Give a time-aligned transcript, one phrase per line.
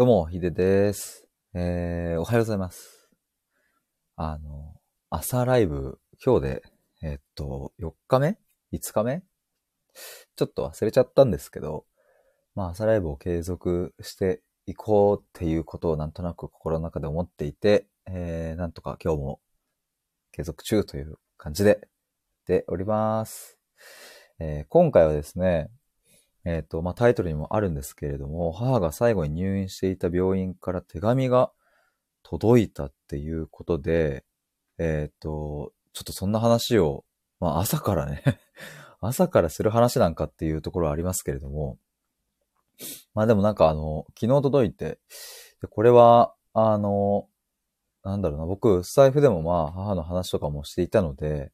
[0.00, 1.26] どうも、ヒデです。
[1.52, 3.10] えー、おはようございます。
[4.16, 4.72] あの、
[5.10, 6.62] 朝ライブ、今日で、
[7.02, 8.38] えっと、4日目
[8.72, 9.22] ?5 日目？
[10.36, 11.84] ちょっと忘れちゃったんですけど、
[12.54, 19.40] まあ、朝ライブを継続していこうっていうことをなんとなく心の中で思っていて、えー、なんとか今日も
[20.32, 21.86] 継続中という感じで、
[22.46, 23.58] でおります。
[24.38, 25.68] えー今回はですね、
[26.44, 31.52] えっ、と、まあ、タイトルにもあるんですけれども、母が最後に入院していた病院から手紙が
[32.22, 34.24] 届いたっていうことで、
[34.78, 37.04] えっ、と、ちょっとそんな話を、
[37.40, 38.22] まあ、朝からね、
[39.00, 41.78] 朝からする話なんかっていうところはありますけれども、
[43.14, 44.98] まあでもなんかあの、昨日届いて、
[45.60, 47.28] でこれは、あの、
[48.02, 51.52] なんだろうな、僕、スタイフでもまあ、母の話とかもしていたので、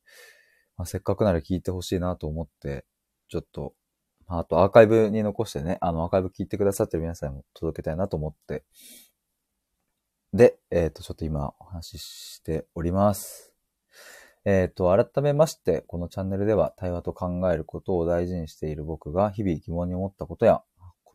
[0.76, 2.84] まあ、せっかくなら聞いてほしいなと思って、
[3.28, 3.74] ちょっと、
[4.28, 8.64] あとアーカイブに残してね、あの、アーカイブ聞いてくださってる皆さんにも届けたいなと思って。
[10.32, 13.54] で、えっ、と、ちょっと今お話ししております。
[14.44, 20.62] えっ、と、改めまして、このチャンネルでは対話と考えることを大事にしている僕が日々疑問に思ったことや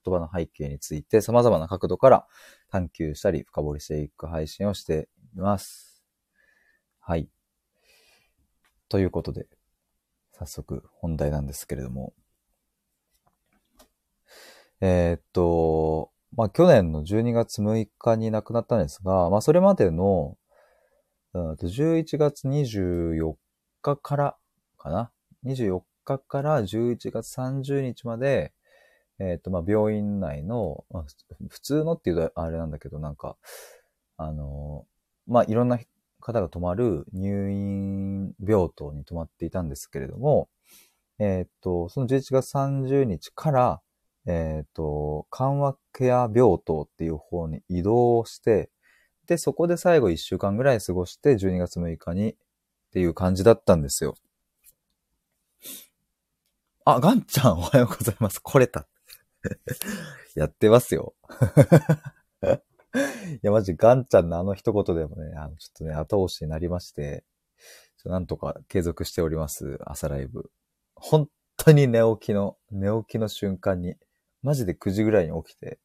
[0.03, 2.25] 言葉の背景について様々な角度から
[2.69, 6.03] 探求したり深掘りしていく配信をしています。
[6.99, 7.30] はい。
[8.89, 9.47] ということで、
[10.33, 12.14] 早速本題なんですけれども、
[14.81, 20.37] えーっと、まあ、去年の12月6日に亡くなったんですが、まあ、それまでの、
[21.33, 23.35] うんと11月24
[23.81, 24.35] 日から
[24.77, 25.11] かな
[25.45, 28.53] ?24 日から11月30日まで、
[29.19, 31.05] えーっと、まあ、病院内の、まあ、
[31.47, 33.37] 普通のっていうとあれなんだけど、なんか、
[34.17, 34.85] あの、
[35.27, 35.79] まあ、いろんな
[36.21, 40.49] 方が泊まる入院病棟に泊まっていたんですけれども、
[41.19, 43.81] えーっと、その11月30日から、
[44.27, 48.69] えっ、と、緩和ケア病棟っていう方に移動して、
[49.27, 52.36] で、そこで最後1週間ぐらい過ごして、12月6日にっ
[52.92, 54.15] ていう感じだったんですよ。
[56.86, 58.39] あ、ガンちゃんおはようございます。
[58.42, 58.87] 来れた。
[60.36, 61.14] やってますよ。
[63.36, 67.23] いや、マジガンちゃんのあの一言でもね、あの、ちょっとね、後押しになりまして、
[68.05, 70.52] なんとか継続しております、朝ライブ。
[70.95, 73.95] 本当に寝起きの、寝起きの瞬間に、
[74.43, 75.79] マジで9時ぐらいに起きて、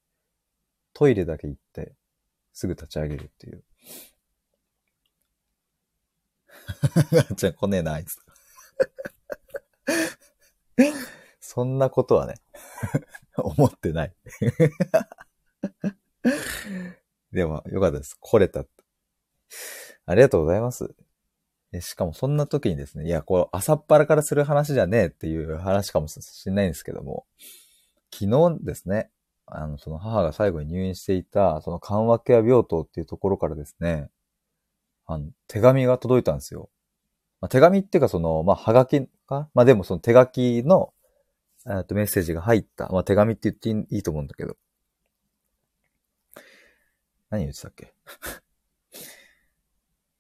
[0.94, 1.94] トイレだけ行って、
[2.52, 3.62] すぐ立ち上げるっていう。
[7.12, 8.16] ガンちゃん来ねえな、あいつ。
[11.40, 12.34] そんなことはね、
[13.36, 14.14] 思ってない。
[17.32, 18.16] でも、よかったです。
[18.18, 18.64] 来れた。
[20.06, 20.94] ありがとうございます。
[21.80, 27.26] しかもそんな時にですね、いや、こう、朝っぱらからする話じゃねえっていう話かもしれないんですけども、
[28.12, 29.10] 昨日ですね、
[29.46, 34.10] あの、その母が最後に入院していた、その緩和ケア病棟っていうところからですね、
[35.06, 36.70] あの、手紙が届いたんですよ。
[37.40, 39.48] まあ、手紙っていうかその、まあ、はがきか？
[39.54, 40.92] まあ、でもその手書きの、
[41.68, 42.88] えっと、メッセージが入った。
[42.88, 44.56] まあ、手紙って言っていいと思うんだけど。
[47.30, 47.94] 何言ってたっけ？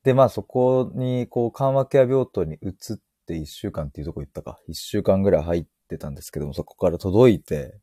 [0.02, 2.72] で、まあそこに、こう、緩和ケア病棟に移っ
[3.26, 4.60] て1週間っていうとこ行ったか。
[4.68, 7.78] 1週間ぐらい入っってたんですけども、そこから届いて、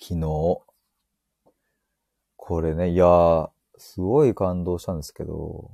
[0.00, 0.60] 昨日。
[2.36, 5.70] これね、いやー、すごい感動したんですけど、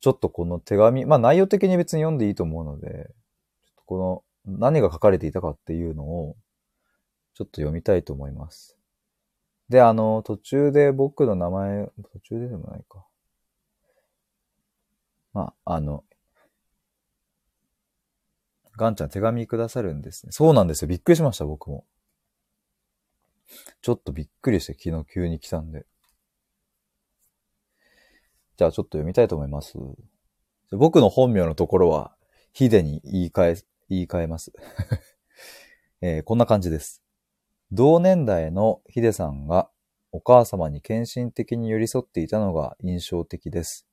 [0.00, 3.10] ちょっとこの手紙、まあ内容的に別に読んでいいと思うので、
[3.64, 6.36] ちょっとこの何が書かれていたかっていうのを、
[7.34, 8.76] ちょっと読みたいと思います。
[9.70, 13.06] で、あの、途中で僕の名前、途中ででもないか。
[15.32, 16.04] まあ、あの、
[18.76, 20.32] ガンちゃん手紙くださるんですね。
[20.32, 20.88] そうなんですよ。
[20.88, 21.84] びっくりしました、僕も。
[23.82, 25.86] ちょっとびっくりして、昨日急に来たんで。
[28.56, 29.74] じゃあちょっと読みたいと思います。
[30.70, 32.16] 僕の本名のところは、
[32.52, 34.52] ヒデに言い換え、言い換えます。
[36.00, 37.02] えーこんな感じです。
[37.72, 39.70] 同年代のヒデさんが
[40.12, 43.86] お母様に献身的に寄り添っていたのが印象的です。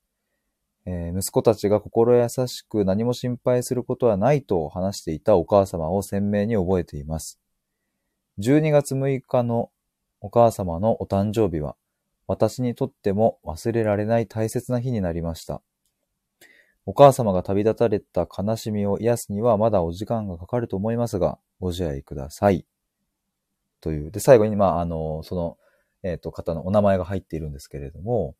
[0.85, 7.39] えー息子たちが心優しく何も心配することはないと話していたお母様を鮮明に覚えています。
[8.39, 9.69] 12月6日の
[10.21, 11.75] お母様のお誕生日は
[12.27, 15.61] 私にとっても忘れられない大切な日になりました。
[16.85, 22.65] お母様が旅立たれた悲しみを癒すにはまだお時間がかかると思いますが、ご自愛ください。
[23.81, 24.11] という。
[24.11, 25.57] で、最後に、まあ、あの、その、
[26.03, 28.35] えっ、と、方のお名前が入っているんですけれども、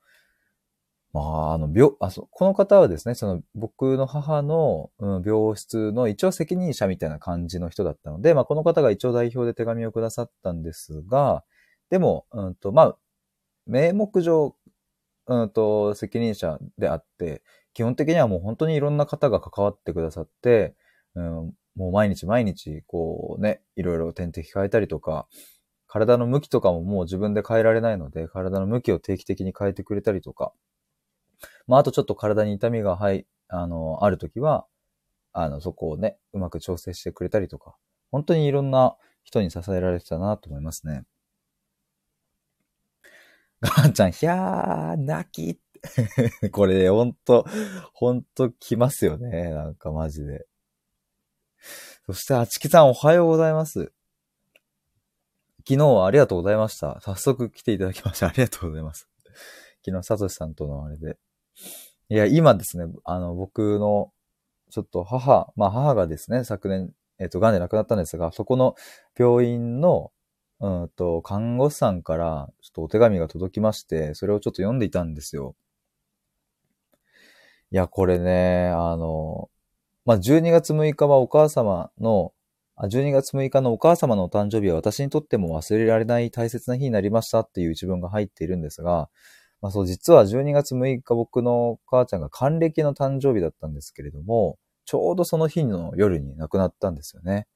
[1.13, 11.43] まあ、あの、病、あ、そう、この方はですね、その、僕の母の、うん、病室の一応責任者みたいな感じの人だったので、まあ、この方が一応代表で手紙をくださったんですが、
[11.89, 12.97] でも、うんと、まあ、
[13.65, 14.55] 名目上、
[15.27, 17.43] うんと、責任者であって、
[17.73, 20.75] 基本的にはもう本当にいろんな方が関わってくださって、
[21.15, 25.27] うん、もう毎日毎日、こうね、いろいろ点滴変えたりとか、
[25.87, 30.53] 体の向きとかももう自分で変えられないので、体の向きを定期的に変えてくれたりとか、
[31.71, 34.67] まあ、あとちょっと体に痛みが、はい、あの、あるときは、
[35.31, 37.77] あの、そこをね、うまく調整してくれたりとか、
[38.11, 41.05] 本当にいろんな人に支えられてたなと思いますね。
[43.61, 45.61] ガーちゃん、ひゃー、泣き
[46.51, 47.45] これ、ほんと、
[47.93, 49.51] ほんと来ますよね。
[49.51, 50.45] なんかマジで。
[52.05, 53.93] そして、あちきさんおはようございます。
[55.65, 56.99] 昨日はありがとうございました。
[56.99, 59.07] 早速来ていただきましてありがとうございます。
[59.85, 61.17] 昨日、サトシさんとのあれで。
[62.09, 64.11] いや、今ですね、あの、僕の、
[64.69, 68.75] ちょっと母、まあ母がですね、昨年、えっ、と、癌で亡くなったんですが、そこの
[69.17, 70.11] 病院の、
[70.59, 75.55] うんと、看護師さんから、ちょっとお手紙が届きまして、それをちょっと読んでいたんですよ。
[77.71, 79.49] いや、これね、あの、
[80.03, 82.33] まあ、12月6日はお母様の、
[82.77, 89.09] 12月6日のお母様のお誕生日は私にとっても忘れられない大切な日になりましたっていう一文が入っているんですが、
[89.61, 97.47] まあそう、実は12月6日僕の母ちゃんが還暦の誕生日だったんですけれども、ちょうどその日の夜に亡くなったんですよね。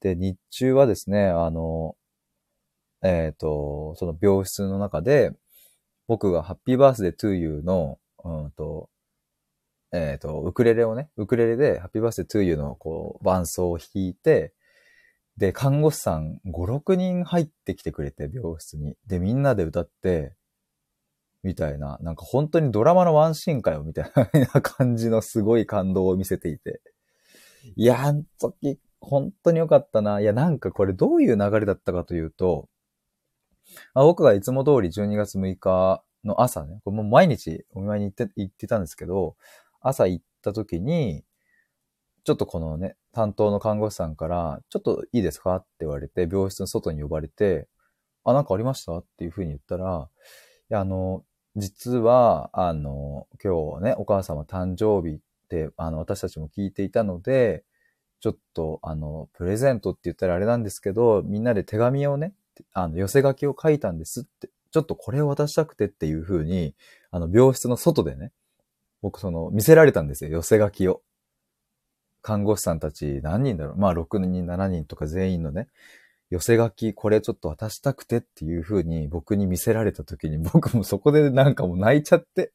[0.00, 1.96] で、日中はですね、あの、
[3.02, 5.32] えっ、ー、と、その病室の中で、
[6.06, 8.90] 僕がハッピーバースデートゥーユーの、うんと、
[9.92, 14.52] えっ、ー、と、ウクレレをね、ウクレレでハッピーバースデートゥーユーのこう、伴奏を弾いて、
[15.36, 18.96] で、看護師さん5、6人入ってきてくれて、病室に。
[19.06, 20.34] で、みんなで歌って、
[21.44, 24.10] みたいな、なんか本当にドラマのワンシーンかよ、みたい
[24.54, 26.80] な感じのすごい感動を見せていて。
[27.76, 30.20] いや、あの時、本当に良かったな。
[30.20, 32.68] いや、なんかこれどういう流れだったかというと、
[33.94, 39.36] まあ、僕がいつも通り12月6日の朝ね、これもう毎日お見舞いに行って行ってたんですけど、
[39.80, 41.24] 朝行った時に、
[42.24, 47.68] ちょっとこのね、担当の看護師さんから、ちょっといいですかって言われて、病室の外に呼ばれて、
[48.24, 50.08] あ、なんかありましたっていうふうに言ったら、
[50.70, 51.24] いや、あの、
[51.56, 55.18] 実は、あの、今日ね、お母様誕生日っ
[55.48, 57.64] て、あの、私たちも聞いていたので、
[58.20, 62.34] ちょっと、あの、プレゼントって言ったらあれなんですけど、みんなで手紙をね、
[62.72, 66.74] あの、寄せ書きを書いたんですって、ちょっとこれを渡したくてっていう風に、
[67.12, 68.32] あの、病室の外でね、
[69.00, 71.02] 僕その、見せられたんですよ、寄せ書きを。
[72.22, 75.68] 看護師さんたち何人だろうまあ、6人、7人とか全員のね、
[76.34, 82.52] 寄せ書き、これちょっと渡したくてっていう風に僕に見せられた時に 僕もそこでなんかもう泣いちゃって、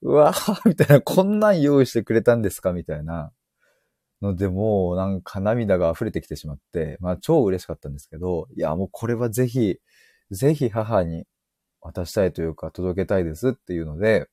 [0.00, 3.32] うわぁ、みたいな、こんなん用意してくれたんですかみたいな。
[4.22, 9.78] ので、もうなんか涙が溢れてきてしまって、まあ超嬉しかったんですけど、いやもうこれはぜひ、
[10.30, 11.26] ぜひ母に
[11.80, 14.28] 渡したいというか届けたいですっていうので、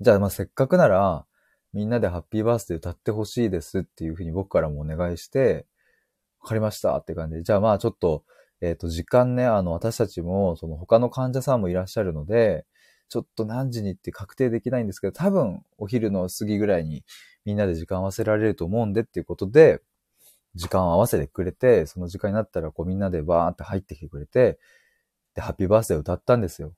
[0.00, 1.26] じゃあまあせっかくなら、
[1.72, 5.66] みんなでハッピーバースデー歌ってほしいですっていうふうに僕からもお願いして、
[6.46, 7.42] わかりましたって感じで。
[7.42, 8.22] じゃあまあちょっと、
[8.60, 12.64] えっ、ー、と、時間ね、あの、私たちも、その他の患者さんもいらっしゃるので、
[13.08, 17.04] ちょっと何時にって確定できないんですけど、多分お昼の過ぎぐらいに
[17.44, 19.82] みんなで時間合わせられると思うんでっていうことで、
[20.54, 24.60] 時間を合わせてくれて、その時間になったらこうみんなでバーンって入ってきてくれて、
[25.34, 26.74] で、ハッピーバースデー歌ったんですよ。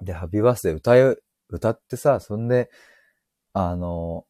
[0.00, 1.16] で、ハッピーバースデー歌い、
[1.48, 2.70] 歌ってさ、そんで、
[3.52, 4.26] あの、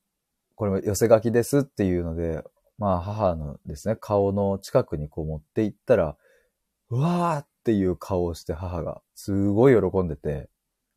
[0.54, 2.42] これも寄せ書きですっていうので、
[2.78, 6.16] まあ母のですね、顔の近くにこう持っていったら、
[6.90, 10.49] うわーっていう顔をして母がすごい喜んでて、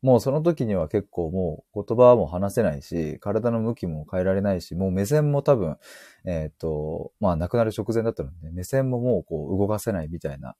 [0.02, 5.76] もうその時には結構もう言葉も話せないし、体の向きも変えられないし、もう目線も多分、
[6.24, 10.54] えっ、ー、と、まあ亡くなる直前だったので、目線ももうこう動かせないみたいな、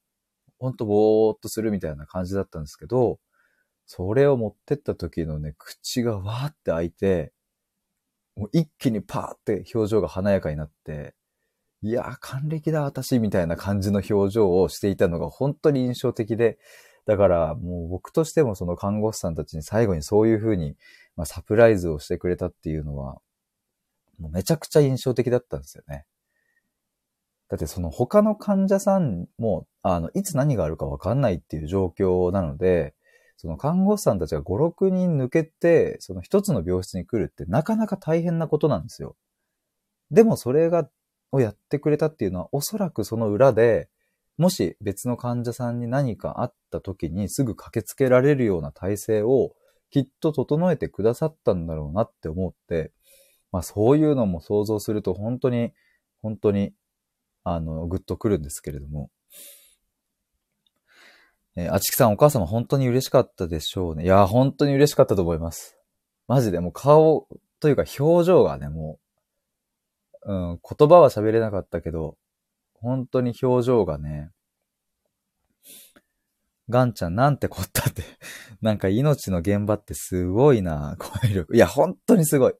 [0.59, 3.19] ほんとぼーっとするみたいな感じだったんですけど、
[3.85, 7.33] それを持ってった時のね、口がわーって開いて、
[8.39, 11.13] もう一気にパーって表情が華やかになって、
[11.81, 16.57] いやー、還暦だ、私、みたいな感じの表情をしていたのが本当に印象的で、
[17.05, 20.77] だからもう僕としてもその看護師さんたちに最後にそういうふうに、
[21.17, 23.19] まあ、サプライズをしてくれたっていうのは、
[24.19, 26.05] もうめちゃくちゃ印象的だったんですよね。
[27.49, 32.93] だってその他の患者さんも、あの、いつ何があるかわかんないっていう状況なので、
[33.41, 39.15] その看護師さんたちが5、6人抜けて、その一つの病室に来るってなかなか大変なことなんですよ。
[40.11, 40.89] でもそれが、
[41.31, 43.87] をやってくれたっていうのは、おそらくその裏で、
[44.37, 49.55] もし別の患者さんに何かあった時にすぐ駆けつけられるような体制を
[49.89, 52.91] きっと整えてくださったんだろうなって思って、
[53.53, 55.71] まあそういうのも想像すると本当に、
[56.21, 56.73] 本当に、
[57.45, 59.09] あの、ぐっとくるんですけれども。
[61.55, 64.03] えー、あちきさんお母様本当に嬉しかったでしょうね。
[64.03, 65.77] いや、本当に嬉しかったと思います。
[66.27, 67.27] マジでもう顔
[67.59, 68.99] というか表情がね、も
[70.23, 72.17] う、うん、言葉は喋れなかったけど、
[72.73, 74.31] 本当に表情がね、
[76.69, 78.03] ガンちゃんなんてこったって
[78.61, 81.47] なんか命の現場ってすごいな、こういう。
[81.51, 82.53] いや、本当にすごい。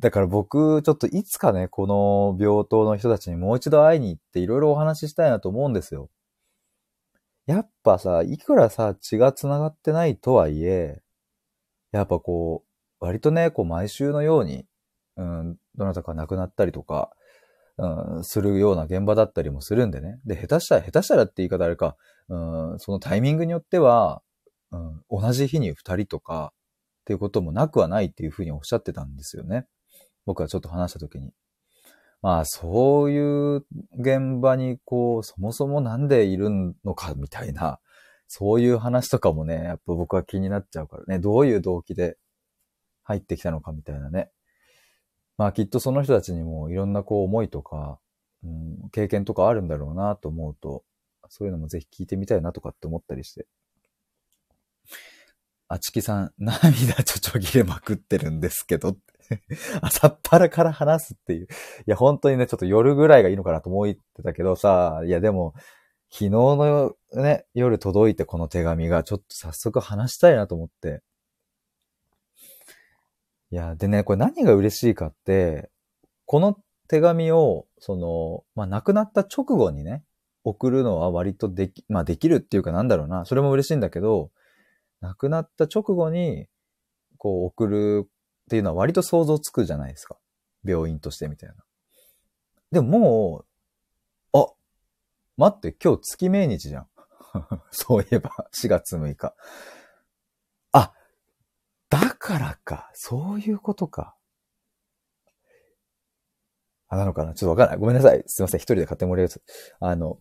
[0.00, 6.08] だから僕、ちょっといつかね、この病棟の人たちにもう一度会いに行っていろいろお話ししたいなと思うんですよ。
[7.50, 11.02] やっぱさ、いくらさ、血が繋がってないとはいえ、
[11.90, 14.66] やっぱこう、割とね、こう毎週のように、
[15.16, 17.10] うん、どなたか亡くなったりとか、
[17.76, 20.20] うん、するような現場だったりもするんでね。
[20.24, 21.96] で、下手したら、下手したらって言い方あれか、
[22.28, 24.22] うん、そのタイミングによっては、
[24.70, 26.52] うん、同じ日に二人とか
[27.00, 29.66] っていうこともなくはないっていうふうにおっしゃってたんですよね。
[30.24, 31.32] 僕はちょっと話したときに。
[32.22, 33.66] まあ、そういう
[33.98, 36.50] 現場に、こう、そもそもなんでいる
[36.84, 37.80] のかみたいな、
[38.28, 42.18] そういう話とかもね、やっぱ僕は気になっちゃうからね、どういう動機で
[43.02, 44.30] 入ってきたのかみたいなね。
[45.38, 47.98] まあ、きっとその人たちにもいろんなこう思いとか、
[48.44, 50.84] うん、経験とかあるんだろうなと思うと、
[51.28, 53.46] そういうのもぜひ聞いてみたいなとかって思ったりして。
[55.68, 58.96] あちきさん、涙ちょちょぎれまくってるんですけど、
[59.82, 61.44] 朝っぱらから話すっていう。
[61.44, 61.46] い
[61.86, 65.54] や、本当にね、ちょっと夜ぐらいがいいのかなと思ってたけどさ、いや、でも、
[66.10, 71.02] 昨日のね、夜届いてこの手紙が、ちょっと早速話したいなと思って。
[73.52, 75.70] いや、でね、これ何が嬉しいかって、
[76.26, 76.56] この
[76.88, 80.04] 手紙を、その、まあ、亡くなった直後にね、
[80.44, 83.24] 送るのは割とでき、まあできるっていうかなんだろうな。
[83.24, 84.30] それも嬉しいんだけど、
[85.00, 86.46] 亡くなった直後に、
[87.18, 88.08] こう送る
[88.50, 90.16] っていうのは割と想像つくじゃないですか。
[90.64, 91.54] 病院としてみたいな。
[92.72, 93.44] でもも
[94.34, 94.48] う、あ、
[95.36, 96.88] 待って、今日月命日じゃん。
[97.70, 99.36] そういえば、4月6日。
[100.72, 100.92] あ、
[101.90, 102.90] だからか。
[102.92, 104.16] そういうことか。
[106.88, 107.78] あ、なのかなちょっとわかんない。
[107.78, 108.24] ごめんなさい。
[108.26, 108.58] すいません。
[108.58, 109.40] 一人で勝手に盛り上げて。
[109.78, 110.18] あの、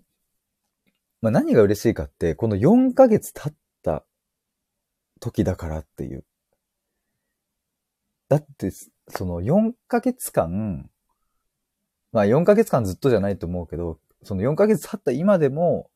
[1.21, 4.05] まあ、何が嬉しいかって、この4ヶ月経った
[5.19, 6.25] 時だからっていう。
[8.29, 8.71] だって、
[9.09, 10.89] その4ヶ月間、
[12.11, 15.89] まあ4ヶ月間ずっとじゃないと思うけど、その4ヶ月経った今でも、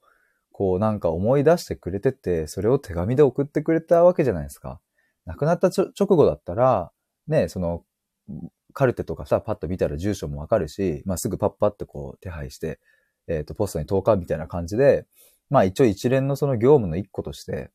[0.52, 4.80] こうなんか思い出してくれてて、それを手紙で送ってくれたわけじゃないですか。
[5.26, 6.92] 亡くなった直後だったら、
[7.28, 7.84] ね、その、
[8.74, 12.80] カルテとかさ、パッと見たら住所もわかるし、まあ、すぐパッパってこう手配して、
[13.28, 15.06] えっ、ー、と、ポストに投函みたいな感じで、
[15.50, 17.72] まあ一応一連のその業務の一個として、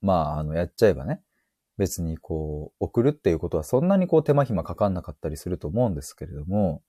[0.00, 1.22] まあ、あの、やっちゃえばね、
[1.78, 6.82] 別にこう、送るっていうことはそんなにこう手間暇かかんなかったりすると思うんですけれども、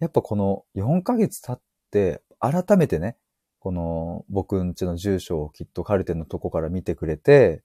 [0.00, 3.16] やっぱこの4ヶ月経って、改めてね、
[3.58, 7.64] この僕んちの住所をきっとカルテのとこから見てくれて、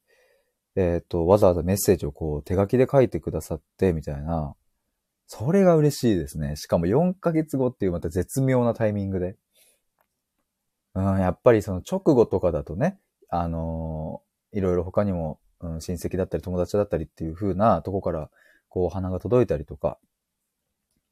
[0.76, 4.56] えっ、ー、と、わざわざメッセージをこう手書きで書いてくださって、みたいな、
[5.28, 6.56] それが嬉しいですね。
[6.56, 9.38] しかも4ヶ月後っていうまた絶妙なタイミングで。
[10.96, 13.00] うん、やっぱりその直後とかだとね、
[13.30, 18.30] あのー、いろいろ他にも、うん、親戚だったり友達だったりっていう風なとこから、
[18.70, 19.98] こう、花が届いたりとか、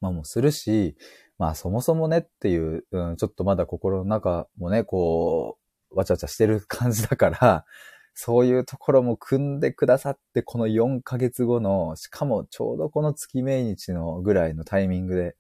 [0.02, 0.96] まあもするし、
[1.38, 5.58] まあそもそもねっていう、うん、ちょっとまだ心の中もね、こ
[5.92, 7.66] う、わちゃわちゃしてる感じだから、
[8.14, 15.36] そういうところも組んでくださって、この4ヶ月後の、しかもちょうどこの月命日のぐらいのタイミングで、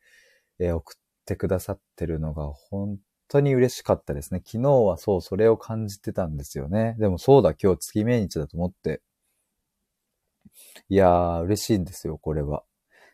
[0.59, 2.97] えー、送ってくださってるのが本
[3.31, 4.41] 当に嬉しかったですね。
[4.45, 6.95] 昨日はそう、それを感じてたんですよね。
[6.99, 9.01] でもそうだ、今日月命日だと思って。
[10.89, 12.63] いやー、嬉しいんですよ、これは。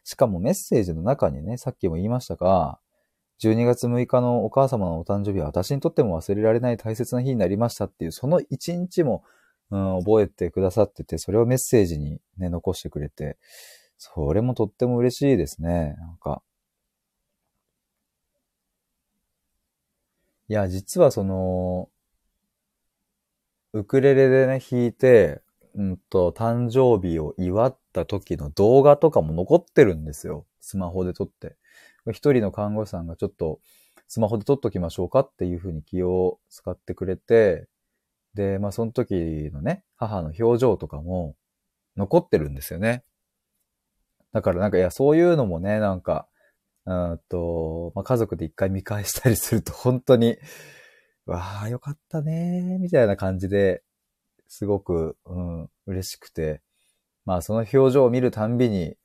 [0.03, 2.79] しかもメッセージの中にね、さっきも言いましたが、
[3.43, 9.23] 12月6日のお母様のお誕生日は私にとっても忘れられない大切な日になりましたっていう、その一日も、
[9.69, 13.37] うん、覚えてくださってて、それをメッセージにね、残してくれて、
[13.97, 15.95] それもとっても嬉しいですね。
[15.99, 16.41] なんか、
[20.49, 21.89] いや、実はその、
[23.73, 25.41] ウクレレでね、弾いて、
[25.75, 30.45] うんと、誕生日を祝った時の動画とかも残ってるんですよ。
[30.61, 31.57] スマホで撮って。
[32.11, 33.59] 一人の看護師さんがちょっと、
[34.07, 37.67] スマホで撮っときましょうかっていうふうに気を使ってくれて、
[38.33, 41.35] で、まあその時のね、母の表情とかも
[41.97, 43.03] 残ってるんですよね。
[44.31, 46.27] だからなんか、いや、そういうのもね、なんか、
[46.87, 50.37] うんと、まあ、家族で一回見返したりすると 本当に、
[51.25, 53.83] わあ、よかったねみたいな感じで、
[54.47, 56.61] すごく、うん、嬉しくて、
[57.25, 58.95] まあその表情を見るたんびに、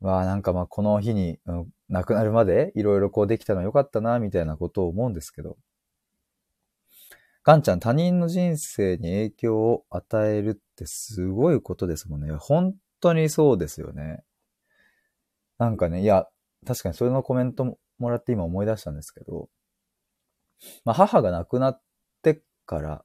[0.00, 5.56] わあ、なんかまあこの日に、うん、亡くなるまでいろいろこうできたのはよかったな、みたいなことを思うんですけど。
[7.44, 12.34] ガンちゃん他人の人生に影響を与えるってすごいことですもんね。
[12.34, 14.24] 本当にそうですよね。
[15.58, 16.26] なんかね、いや、
[16.66, 19.48] 確かにそれのコメントももらって今思い出したんですけど、
[20.84, 21.82] まあ母が亡くなっ
[22.22, 23.04] てから、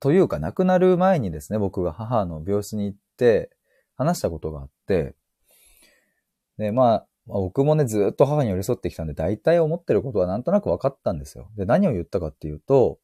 [0.00, 3.50] というか亡くなる前にですね、僕が母の病室に行って
[3.96, 5.14] 話したことがあって、
[6.58, 11.50] で、まあ、僕もね、ずっと母に寄り添ってきたんで、大体思ってることはなんとなく分かったんですよ。
[11.56, 12.98] で、何を言ったかっていうと、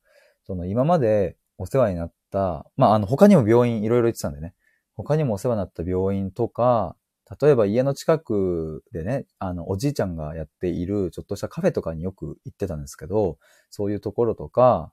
[0.44, 4.54] その今までお世話になった、まあ、あの、他にも病院いろいろ行ってたんでね、
[4.94, 6.96] 他にもお世話になった病院とか、
[7.40, 13.38] 例えば家の近くでね、あの、おじいちゃんがやっているちょっとしたカフェとかによく行ってたんですけど、
[13.70, 14.92] そういうところとか、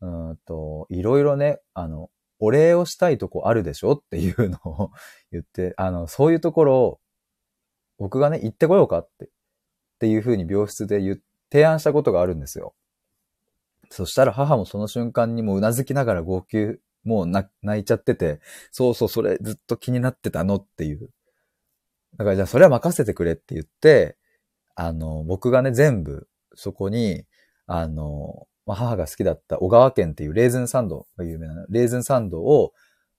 [0.00, 4.90] うんと、いろいろね、あの、お礼をしたいとこあるでしょっていうのを
[5.32, 7.00] 言って、あの、そういうところを
[7.98, 9.28] 僕がね、行ってこようかって、っ
[9.98, 11.20] ていうふうに病室で言、
[11.50, 12.74] 提案したことがあるんですよ。
[13.90, 17.48] そしたら母もその瞬間にもう頷きながら号泣、もう泣
[17.80, 21.10] いちゃってて、そうそう、それずっと気になってたのっていう。
[22.16, 24.16] だからじゃあそれは任せてくれって言って、
[24.74, 27.24] あの、僕がね、全部そこに、
[27.66, 32.72] あの、まあ、母が好きだった小川県っていうレーズンサンドが有名な、レーズンサンドを、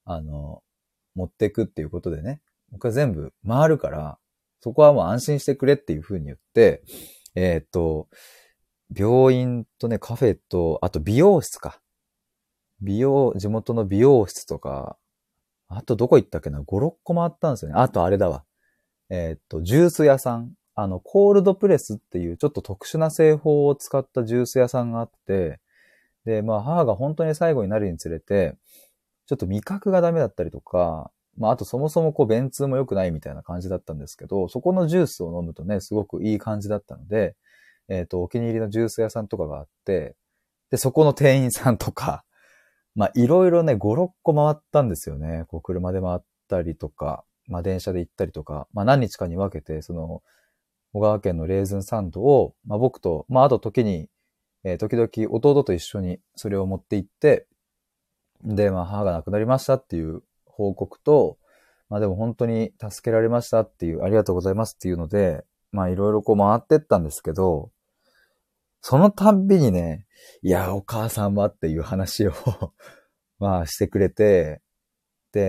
[0.06, 0.64] あの、
[1.16, 2.42] 持っていくっていうことでね、
[2.72, 4.18] 僕は全部回るから、
[4.62, 6.84] そこはもう安心してくれっていうふうに言って、
[7.36, 8.08] えー、っと、
[8.96, 11.80] 病院とね、カフェと、あと美容室か。
[12.82, 14.98] 美容、地元の美容室とか、
[15.68, 17.78] あとどこ行ったっけな ?5、6個回ったんですよね。
[17.78, 18.44] あとあれだわ。
[19.10, 20.54] えー、っと、ジュース屋さん。
[20.76, 25.60] あの、コールドプレスっていうちょっと特殊な製法を使ったジュース屋さんがあって、
[26.26, 28.56] で、まあ母が本当に最後になるにつれて、
[29.26, 37.36] ちょっと味覚がダメだったりとか、まあ、あとそもそもこう、便通も良くないみたいな感じだったんですけど、そこのジュースを飲むとね、すごくいい感じだったので、
[37.88, 40.16] えっ、ー、と、お気に入りのジュース屋さんとかがあって、
[40.70, 42.24] で、そこの店員さんとか、
[42.96, 45.46] まあ、いろいろね、5、6個回ったんですよね。
[45.48, 50.22] こう、車で回ったりとか、まあ、電車で行ったりとか、まあ、何日かに分けて、その、
[50.94, 54.10] 小川県のレーズンサンドを、まあ、僕と、まあ、あと時に、
[54.64, 57.48] えー、時々弟と一緒にそれを持って行って、
[58.44, 61.38] で、まあ、母が亡くなりましたっていう報告と、
[61.90, 67.72] まあでも本当に助けられましたっていう、ありがとうございますっていうので、まあいろいろこう回ってったんですけど、
[68.82, 70.06] そのたんびにね、
[70.42, 72.34] いや、お母さんはっていう話を
[73.40, 74.62] まあしてくれて、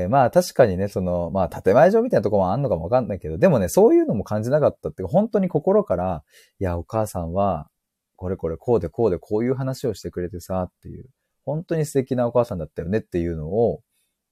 [0.08, 6.22] まあ確かにね、その、まあ建前上みたいなとこもあんのかもわかんないけど、でもね、そういうのも感じなかったっていうか、本当に心から、
[6.58, 7.68] いや、お母さんは、
[8.16, 11.08] これこれこうでこうでこういう話をしてくれてさ、っていう、
[11.44, 13.82] 本当に素敵なお母さんだったよねっていうのを、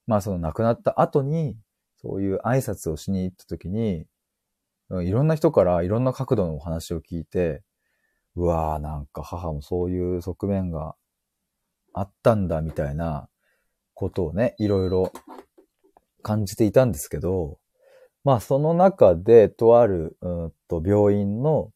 [0.07, 1.57] まあその亡くなった後に、
[2.01, 4.07] そういう挨拶をしに行った時に、
[4.91, 7.63] いろんな人からいろんな角度のお話を聞いて、
[8.37, 10.95] うわぁ、なんか母もそういう側面が
[11.93, 13.29] あったんだみたいな
[13.95, 15.13] ことをね、いろいろ
[16.29, 17.59] 感じていたんですけど、
[18.25, 21.73] まあその中でとある、うんと病院の、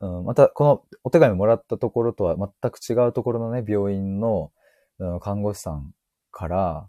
[0.00, 4.52] うん、またこのお手紙もらったところとは全く違うところのね、病院の、
[5.00, 5.92] うん、看護師さん
[6.30, 6.88] から、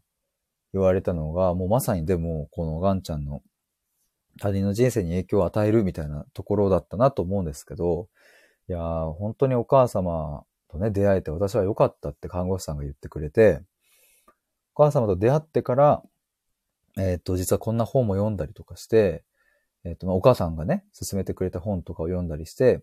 [0.74, 3.42] 言われたのが、もうまさにでも、このガンちゃんの
[4.40, 8.08] 他人の人生に影響を与えるみたいなところだったなと思うんですけど、
[8.70, 13.62] いやー、本当にお母様とね、出会えて私は良かったって看護師さんが言ってくれて、
[14.76, 16.04] お母様と出会ってから、
[16.98, 19.24] えっ、ー、と、実はこんな本も読んだりとかして、
[19.84, 22.82] えっ、ー、と、まあ、お母さんがね、勧めてくれた本とかを読んだりして、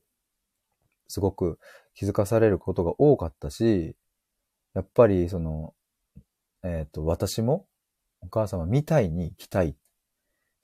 [1.09, 1.59] すごく
[1.95, 3.97] 気づかされることが多かったし、
[4.75, 5.75] やっぱりその、
[6.63, 7.67] えっ、ー、と、私も
[8.21, 9.77] お母様みたいに生きたい。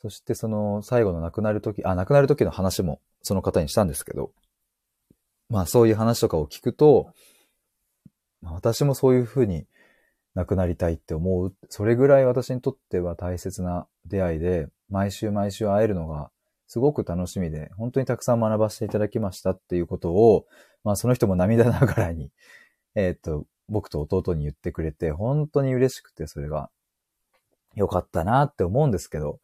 [0.03, 4.33] そしてその最後の亡くなる時、あ、亡くなる時の話もその方にしたんですけど、
[5.49, 7.13] まあそういう話とかを聞くと、
[8.43, 9.67] まあ私もそういうふうに
[10.35, 11.55] 亡くなりたいって思う。
[11.69, 16.31] それぐらい私にとっては大切な出会いで、毎週毎週会えるのが
[16.67, 20.47] すごく楽しみで、本当にたくさん学ばせていただきましたっていうことを、
[20.83, 22.31] まあその人も涙ながらに、
[22.95, 26.71] えっ、と、僕と弟に言ってくれて、本当に嬉しくて、それが
[27.75, 29.41] 良かったなって思うんですけど、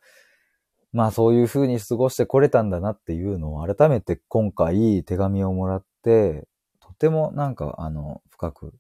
[0.93, 6.49] まあそういう風に過ごしてこれたんだなっていうのを改めて今回手紙をもらって、
[6.81, 8.75] とてもなんかあの、深く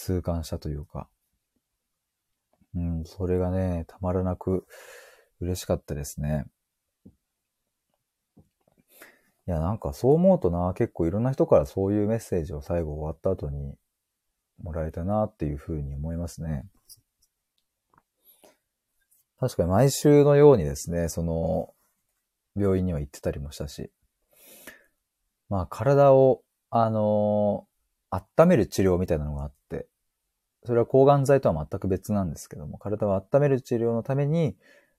[0.00, 1.08] 痛感したというか、
[2.74, 4.66] うん、それがね、たまらなく
[5.40, 6.46] 嬉しかったですね。
[9.46, 13.74] いや、なんかそう思うとな、結構いろんな人からそういうメッセージを最後終わった後に
[14.62, 16.64] もらえたなっていうふうに思いますね。
[19.38, 21.74] 確かに毎週のようにですね、その、
[22.56, 23.90] 病院には行ってたりもしたし、
[25.48, 27.66] まあ体を、あの、
[28.10, 29.86] 温める治療みたいなのがあって、
[30.64, 34.56] それは抗がん剤とは全く別なんですけども、体を温める治療のために、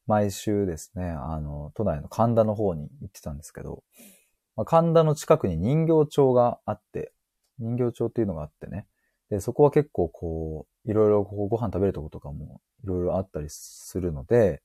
[0.08, 3.84] 毎週ですね、あの、都内の神田の方に行ってたんですけど、
[4.56, 7.14] まあ、神田の近くに人形町があって、
[7.60, 8.88] 人形町っていうのがあってね、
[9.30, 14.62] で、そこは結構こう、いろいろこうご飯食べるとことかもいろいろあったりするので、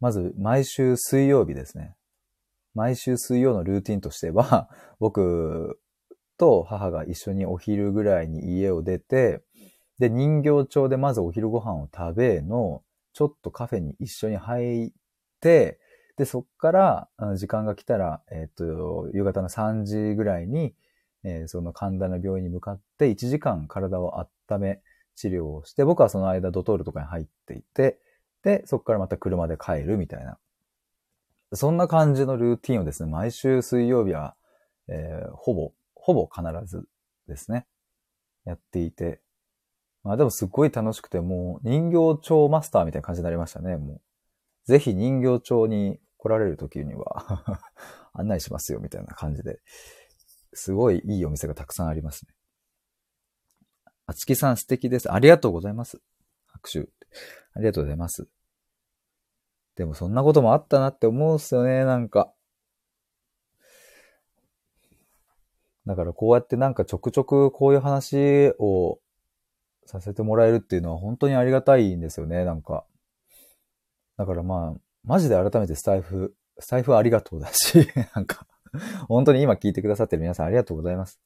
[0.00, 1.94] まず毎週水曜日ですね。
[2.74, 4.68] 毎週水曜のルーティンとしては、
[4.98, 5.78] 僕
[6.42, 9.42] と母が一緒にお昼ぐらいに家を出て、
[10.00, 14.90] で、人形町でまずお昼ご飯を食べの、ちょっとカフェに一緒に入っ
[15.40, 15.78] て、
[16.16, 20.74] で、そっから、時間が来たら、えっ、と、夕方の3時ぐらいに、
[21.22, 24.18] えー、その神田の病院に向かって1時間体を
[24.50, 24.80] 温め
[25.14, 28.00] 治療をして、僕はその間ドトールとかに入っていて、
[28.42, 30.38] で、そこからまた車で帰るみたいな。
[31.52, 34.34] そんな感じのルーティンをですね、毎週水曜日は、
[34.88, 36.84] えー、ほぼ、ほぼ必ず
[37.28, 37.64] ですね、
[38.44, 39.20] やっていて。
[40.02, 44.00] まあでもすっごい楽しくて、もう人形町マスターみたいな感じになりましたね、もう。
[44.64, 47.60] ぜひ人形町に来られる時には
[48.14, 49.60] 案内しますよ、みたいな感じで。
[50.54, 52.34] すごいいいお店がたくさんありますね。
[54.06, 55.10] あつきさん素敵です。
[55.12, 56.02] ありがとうございます。
[56.46, 56.80] 拍手。
[57.54, 58.26] ありがとうございます。
[59.76, 62.34] でもそんなこともあったなって思うっすよね、なんか。
[65.86, 68.98] だからこうやってなんかちょくちょくこういう話を
[69.86, 72.84] させてもらえるっていうのは本当にありがたいんですよね、なんか。
[74.16, 78.46] だからまあ、マジで改めてスタイフ、スタイフありがとうだし、 なんか、
[79.08, 81.20] 本当に今聞いてくださってる皆さんありがとうございます。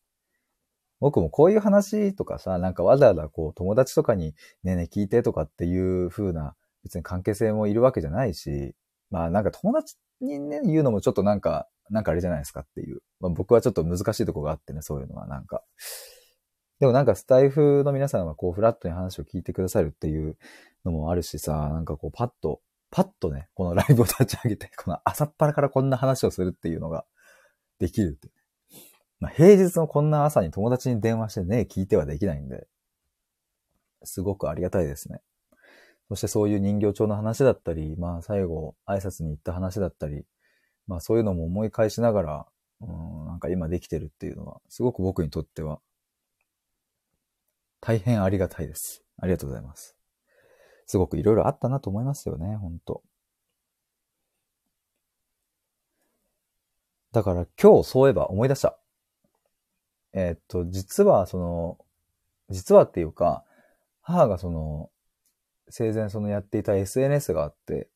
[0.99, 8.75] 僕もこういう話とかさ、なんかわざわざこう友達とかにねえねえ聞いてとかっていう風な別に関係性もいるわけじゃないし、
[9.11, 13.01] まあなんか友達にね言うのもちょっとなんか、なんかあれじゃないですかっていう。
[13.21, 15.63] まあ、僕はちょっと難しいとこがあってね、そういうのはなんか。
[16.79, 20.37] でもなんかスタイフの皆さんはこうフラットに話を聞いてくださるっていう
[20.85, 27.07] のもあるしさ、なんかこうパッと、パッとね、このライブを立ち上げて、 この朝っぱらからこんな話をするっていうのが
[27.79, 28.29] できるって
[29.21, 32.67] まあ、平日のこんな朝に友達に電話してね、聞いてはできないんで、
[34.05, 35.21] すごくありがたいですね。
[36.09, 40.25] そしてそういう人形町の話だったり、まあ最後挨拶に行った話だったり、
[40.87, 42.47] まあそういうのも思い返しながら、
[42.81, 45.81] うん、なんか今できてるっていうのは、すごく僕にとっては、
[47.81, 49.03] 大変ありがたいです。
[49.19, 49.97] ありがとうございます。
[50.87, 53.03] すごくいろいろあったなと思いますよね、本当
[57.13, 58.79] だから今日そういえば思い出した。
[60.13, 61.79] えー、っと、実はその、
[62.51, 63.45] 実はっていうか、
[64.03, 64.91] 母がその、
[65.69, 67.89] 生前そのやっていた SNS があって、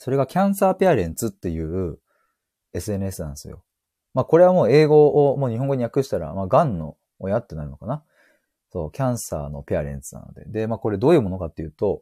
[0.00, 1.98] それがキャンサーペアレンツっていう
[2.72, 3.62] SNS なんですよ。
[4.14, 8.02] まあこれはもう英語をもう日本語に訳したら、まあ癌の親ってなるのかな？
[8.72, 10.46] そう、キャンサーのペアレンツなので。
[10.46, 12.00] で、まあこれどういうものかっていうと、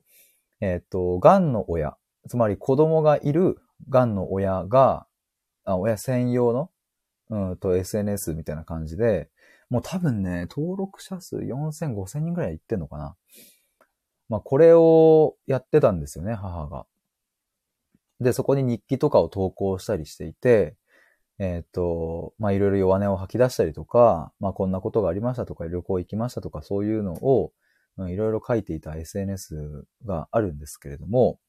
[0.61, 1.96] えっ、と、癌の親、
[2.28, 3.56] つまり子供がいる
[3.88, 5.08] 癌の親が、
[5.64, 6.70] あ親専用の
[7.30, 9.28] うんと SNS みたいな感じで、
[9.70, 13.16] もう多分ね、登録者数4000、5000人ぐらいいってんのかな。
[14.28, 16.87] まあこれをやってたんですよね、母が。
[18.20, 20.76] で、そこに日記とかを投稿したりしていて、
[21.38, 27.52] えっ、ー、と、まあいろいろ弱音を吐き出したりとか、まあこんなことがありましたとか、旅行行きましたとか、そういうのを、
[28.09, 31.40] いろいろ書いていた SNS があるんですけれども、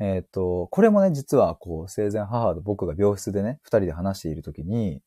[0.00, 5.02] えっ、ー、と、これもね、実は、こう、生前母と僕が病室でね、二人で話しているときに、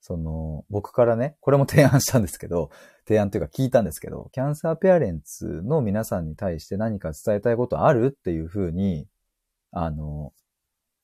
[0.00, 2.70] その、僕からね、これも提案したんですけど、
[3.06, 8.06] 提案というか聞いたんですけど、キャンサーペアレンツの皆さんに対して何か伝えたいことある？
[8.06, 9.06] っていうふうに、
[9.72, 10.32] あの、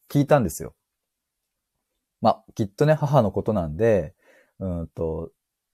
[0.09, 0.75] 聞いたんですよ。
[2.21, 4.15] まあ、きっとね、母のことなんで、
[4.61, 5.31] うんと、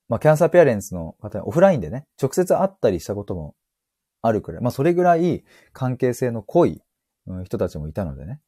[0.08, 3.54] まあ、キャンサーペアレンツの方にオフラインでね、直接会ったりしたことも
[4.22, 6.82] あるくらい、まあ、それぐらい関係性の濃い
[7.44, 8.40] 人たちもいたのでね。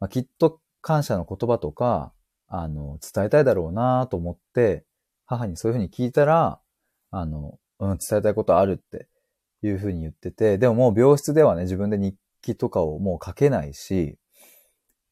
[0.00, 2.12] まあ、きっと感謝の言葉とか、
[2.46, 4.84] あの、伝えたいだろうなと思って、
[5.26, 6.60] 母にそういうふうに聞いたら、
[7.10, 9.08] あの、うん、伝えたいことあるって
[9.62, 14.18] いうふうに言ってて、でももう病室ではね、自分で日記とかをもう書けないし、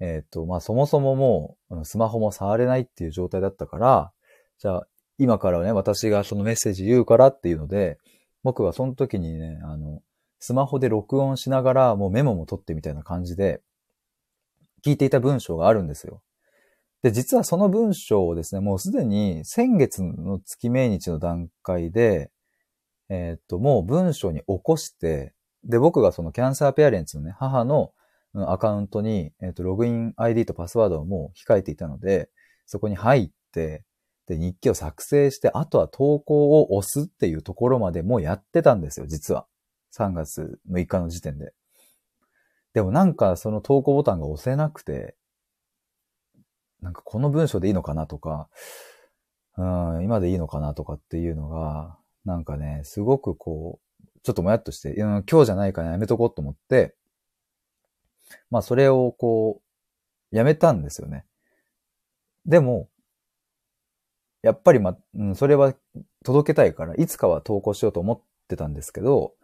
[0.01, 4.12] えっ、ー、と、まあ、そもそももう、スマホも触れないっていう状態だったから、
[4.59, 4.87] じゃあ、
[5.18, 7.99] 今からね、私がそのメッセージ言うからっていうので、
[8.42, 10.03] 僕はその時にね、あの、
[10.40, 13.62] スマホで録音しながら、もうメモも取ってみたいな感じで、
[14.85, 16.23] 聞いていた文章があるんですよ。
[17.03, 22.31] で、実はその文章をですね、もうすでに先月の月命日の段階で、
[23.09, 27.92] えー、と、もう文章に起こして、で、僕がそのキャンサーペアレンツのね、母の
[28.35, 32.31] アカウントに、えー、っと、ログイン ID とパスワードをもう控えていたので、
[32.66, 33.85] そこに入って、
[34.27, 39.46] で、日記を作成して、あとは投稿を押すっていうところまでもうやってたんですよ、実は。
[39.96, 41.53] 3月6日の時点で。
[42.72, 45.16] でもなんかその投稿ボタンが押せなくて、
[46.81, 48.48] なんかこの文章でいいのかなとか、
[49.57, 49.62] う
[50.01, 53.82] ん、今でいいのかなとかっていうのが、なんかね、すごくこう、
[54.23, 56.95] ちょっともやっとして、うん、今日じゃないからやめとこうと思って、
[58.51, 59.61] まあそれをこ
[60.33, 61.27] う、やめたんですよね。
[62.47, 62.89] でも、
[64.43, 65.75] やっぱりま、うん、それは
[66.25, 69.35] 届けたいから、いつかは投稿しようと思ってたんですけど、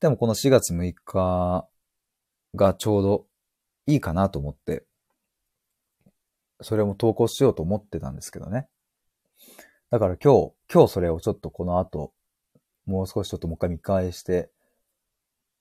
[0.00, 1.68] でもこの4月6日
[2.54, 3.26] がちょうど
[3.86, 4.84] いいかなと思って、
[6.60, 8.68] それも投稿しようと思ってたんですけどね。
[9.90, 12.12] だから今日、今日それをちょっとこの後、
[12.92, 14.50] もう少しちょっともう一回見返して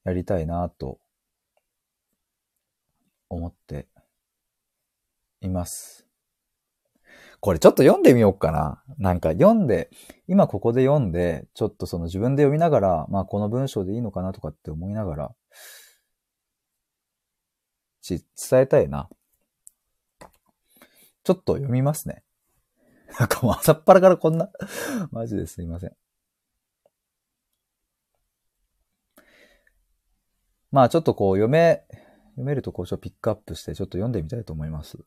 [0.03, 0.99] やりたいなと
[3.29, 3.87] 思って
[5.39, 6.05] います。
[7.39, 8.83] これちょっと読んでみようかな。
[8.97, 9.89] なんか読んで、
[10.27, 15.35] 今ここで読んで、ちょっとその自分で読みながら、まあこの文章でいいのかなとかって思いながら、
[18.01, 19.09] し、伝えたいな。
[21.23, 22.23] ちょっと読みますね。
[23.17, 24.49] なんかもう朝っぱらからこんな
[25.11, 26.00] マジですいません。
[30.71, 31.83] まあちょっとこう読め、
[32.31, 34.97] 読めるとこをちょっとピックアップしてちょっと読んでみたいと思います。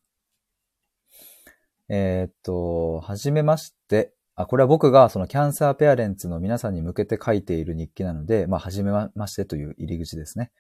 [1.89, 4.13] えー、っと、はじめまして。
[4.37, 10.51] あ、これは僕がそのキャンサーペアレンツの皆さんに向けて書いている日記なので、まあ、はじめましてという入り口ですね。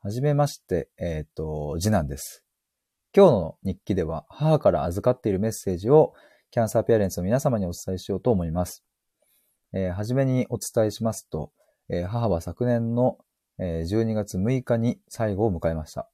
[0.00, 2.42] はじめまして、えー、っと、次男です。
[3.14, 6.14] 今日の日記では母から預かっているメッセージを
[6.50, 8.82] キャンサーペアレンツの皆様にお伝えしようと思います。
[9.74, 11.52] えー、はじめにお伝えしますと、
[11.90, 13.18] えー、母は昨年の
[13.58, 16.08] 12月6日に最後を迎えました。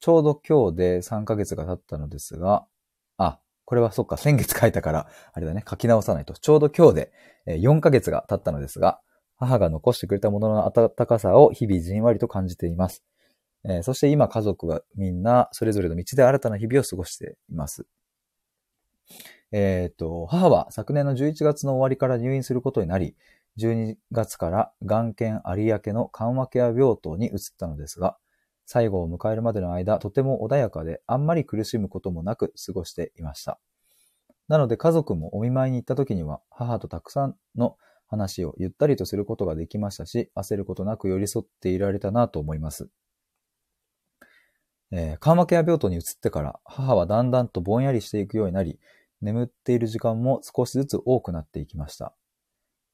[0.00, 2.66] ちょうど今日で3ヶ月が経ったのですが、
[3.18, 6.34] あ、これはそっか、先月書いたから、あれだね、書き直さないと。
[6.34, 7.12] ちょうど今日で
[7.46, 9.00] 4ヶ月が経ったのですが、
[9.36, 13.04] 母が残してくれたものの温かさを日々じんわりと感じています。
[13.64, 17.86] えー、そして今家族はみんなそれぞれの道で新たな日々を過ごしています。
[19.52, 23.16] えっ、ー、と、母は昨年の11月の終わりから入院することになり、
[23.60, 28.16] 12月から眼検有明の緩和ケア病棟に移ったのですが、
[28.64, 33.58] 最後を迎えるまでの間、とても穏やかで、あんまり苦しむこともなく過ごしていました。
[34.48, 42.88] なので家族もお見舞いに行った時には、母とたくさんの話をゆったりとすることができましたし、焦ることなく寄り添っていられたなと思います。
[44.92, 48.80] えー、緩和ケア病棟に移ってから、母はだんだんとぼんやりしていくようになり、
[49.20, 52.14] 眠っている時間も少しずつ多くなっていきました。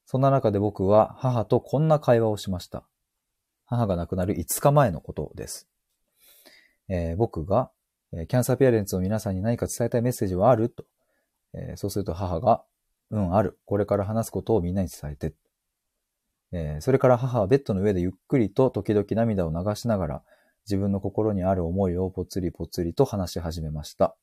[0.09, 2.85] そんな中で僕は母とこんな会話をしました。
[3.65, 5.67] 母が亡くなる5日前のことです。
[6.87, 7.71] えー、僕が、
[8.13, 10.69] えー、キャンサーペアレンツの皆さんに何か伝えたいメッセージはある？
[10.69, 10.85] と、
[11.53, 12.63] えー、そうすると母が、
[13.11, 13.59] うん、ある。
[13.65, 15.35] これから話すことをみんなに伝えて。
[16.53, 20.23] えそれから母はベッドの上でゆっくりと時々涙を流しながら
[20.65, 24.15] 自分の心にある思いをぽつりぽつりと話し始めました。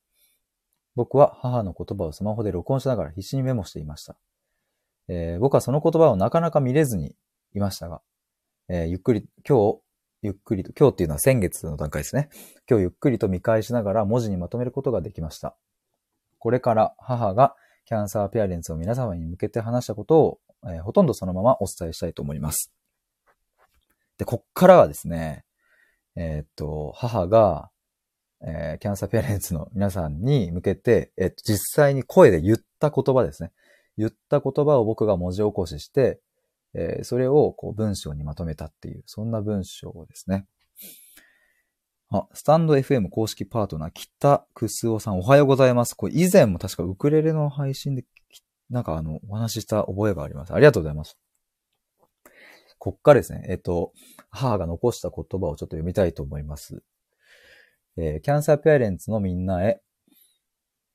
[0.94, 4.16] 僕は母の言葉をスマホで録音しながら必死にメモしていました。
[5.09, 7.14] えー、僕はその言葉をなかなか見れずに
[7.55, 8.01] いましたが、
[8.69, 9.81] えー、ゆっくり、今日、
[10.23, 12.31] ゆっくりと、今日っていうのは先月の段階ですね。
[12.69, 15.55] 今日ゆっくりと見返しながら文字にまとめることができました。
[16.38, 22.73] これから母がキャンサーペアレンツを皆様に向けて話したことを、えー、ほとんどそのままお伝えしたいと思います。
[24.17, 25.45] で、こっからはですね、
[26.17, 27.71] えー、っと、母が、
[28.40, 33.53] えー、キャンサーペアレンツの皆さんに向けて、えっと、実際に声で言った言葉ですね。
[33.97, 36.21] 言った言葉を僕が文字起こしして、
[36.75, 40.47] えー、それをこう文章にまとめたっていう、そんな文章ですね。
[42.11, 45.95] あ、スタンド FM 公式パートナー、北くすおさんおはようございます。
[45.95, 48.05] これ以前も確かウクレレの配信で、
[48.71, 50.53] なんかあの、お話しした覚えがあります。
[50.53, 51.19] ありがとうございます。
[52.79, 53.93] こっからですね、えっ、と、
[54.31, 56.83] 母が残した言葉をちょっと読みたいと思います。
[57.97, 59.81] えー、キャンサーペアレンツのみんなへ、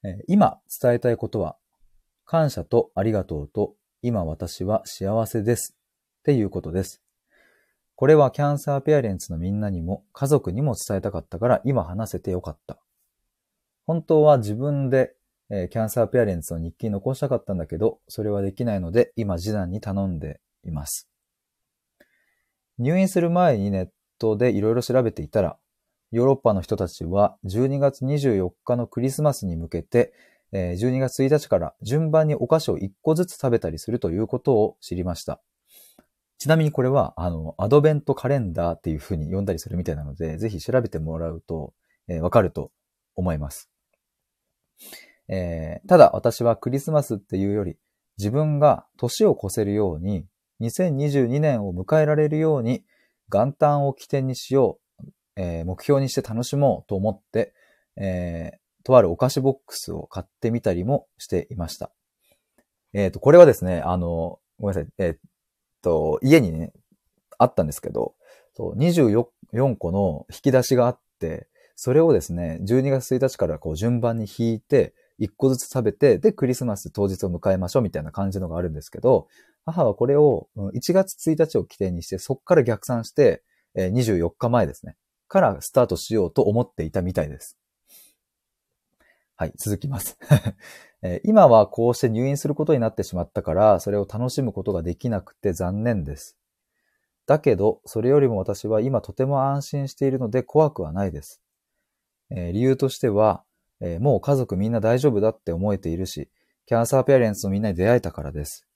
[0.04, 1.58] えー、今伝えたいことは、
[2.32, 5.76] 感謝とありがとうと、今私は幸せです。
[6.20, 7.02] っていうことです。
[7.96, 12.78] これはキャンサーペアレンツのみんなにも家族にも伝えたかったから今話せてよかった。
[13.88, 15.16] 本当は自分で、
[15.50, 21.10] え、キャンサーペアレンツの日記残したかったんだけど、それはできないので今次男に頼んでいます。
[22.78, 23.90] 入院する前にネッ
[24.20, 25.58] トでいろいろ調べていたら、
[26.12, 30.14] ヨーロッパの人たちは12月24日のクリスマスに向けて
[30.54, 35.42] 12月1日から順番にお菓子を1個ずつ食べたりするということを知りました。
[36.40, 41.74] ちなみにこれは、あの、アドベントカレンダーっていう風に呼んだりするみたいなので、ぜひ調べてもらうと、
[42.08, 42.72] えー、わかると
[43.16, 43.70] 思います。
[45.28, 47.78] えー、ただ私はクリスマスっていうより、
[48.18, 50.26] 自分が年を越せるように、
[50.62, 52.86] 2022年を迎えられるように、
[53.30, 57.54] 元旦を起点にしよう、えー、目標にして楽しもうと思って、
[57.98, 61.92] えー、とあるお菓子ボックスを買ってみたりもしていました。
[62.94, 65.20] えっ、ー、と、これはですね、あの、ごめんなさい、えっ、
[65.82, 66.72] と、家にね、
[67.38, 68.16] あったんですけど、
[68.58, 69.26] 24
[69.78, 79.28] 個の引き出しがあって、それをですね、12月1日からこう順番に引いて、1個ずつ食べて、で、クリスマス当日を迎えましょうみたいな感じのがあるんですけど、
[79.66, 83.44] 母はこれを1月1日を起点にして、そこから逆算して、
[83.76, 84.96] 24日前ですね。
[85.28, 87.58] からスタートしようと思っていたみたいです。
[89.40, 90.20] はい、続きます
[91.24, 96.38] 今はこうして入院することになってしまったから、それを楽しむことができなくて残念です。
[97.26, 101.42] だけど、それよりも私は今とても安心しているので怖くはないです。
[102.32, 103.46] え、理由としては、
[103.80, 106.30] え、もう家族みんな大丈夫だって思えているし、
[106.66, 108.68] キャンサーペアレンツのみんなに出会えたからです。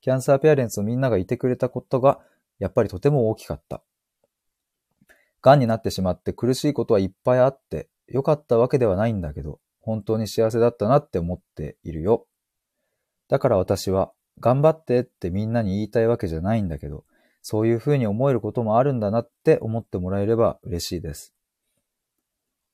[0.00, 2.20] キャンサーペアレンツのみんながいてくれたことが、
[2.58, 3.82] やっぱりとても大きかった。
[5.42, 9.60] 癌になってしまって苦しいことはいっぱいあって、良かったわけではないんだけど、
[9.90, 12.28] 本当に幸せだったなって思っているよ。
[13.28, 17.04] だから私は、頑張ってってみんなに言いたいわけじゃないんだけど、
[17.42, 21.34] そういうふうに思えることもあるんだなって思ってもらえれば嬉しいです。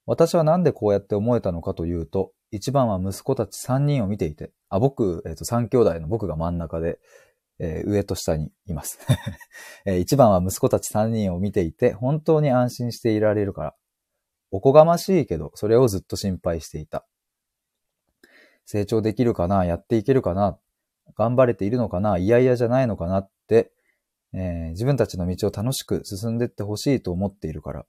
[0.04, 6.98] 私はなんでこうやって思えたのかというと、一番は息子たち3人を見ていて、あ、僕、えっ、ー、と、3兄弟の僕が真ん中で、
[7.58, 8.98] えー、上と下にいます、
[9.86, 9.98] えー。
[9.98, 13.74] 一番は息子たち3人を見ていて、本当に安心していられるから。
[14.50, 17.06] おこがましいけど、それをずっと心配していた。
[18.64, 20.58] 成長できるかなやっていけるかな
[21.16, 23.72] 頑張れているのかないやいやじゃないのかなって、
[24.34, 27.86] えー、自分たちの道を楽しく進んでいってほしいと思っているから。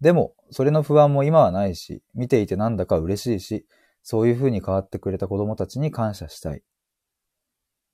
[0.00, 3.66] でも、それの不安も今はないし、見ていてなんだか嬉しいし、
[4.02, 6.62] そういう風に変わってくれた子供たちに感謝したい。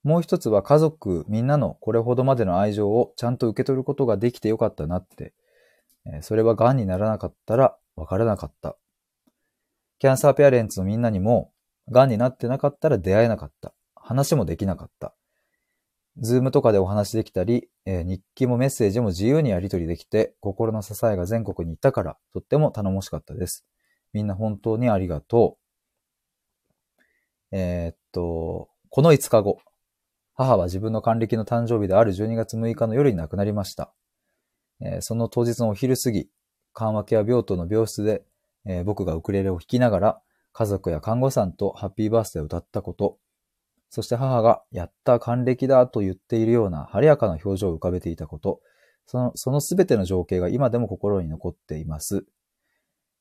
[0.02, 5.34] もう一つは家族みんなのこれほどまでの愛情をちゃんと受け取ることができてよかったなって、
[6.22, 8.76] それは癌にならなかったらわからなかった。
[9.98, 11.52] キャンサーペアレンツのみんなにも、
[11.90, 13.74] 癌になってなかったら出会えなかった。
[13.94, 15.14] 話もできなかった。
[16.18, 23.64] ズームとかでお話できたり、えー、日記もメッセージも自由にやり取りできて、心の支えが全国にいたから、とっても頼もしかったです。
[24.12, 25.58] みんな本当にありがと
[27.52, 27.56] う。
[27.56, 29.58] えー、っと、この5日後、
[30.34, 33.92] 母は自分の還暦の誕生日である12月6日の夜に亡くなりました。
[34.80, 36.28] え、その当日のお昼過ぎ、
[36.72, 38.24] 緩和ケア病棟の病室で、
[38.64, 43.18] えー、僕がウクレレを弾きながら、家族や看護師さんとハッピーバースデーを歌ったこと、
[43.88, 48.60] そして母が、やった還暦だと言っているような晴れやかな表情を浮かべていたこと、
[49.06, 52.24] その、そのすべての情景が今でも心に残っています。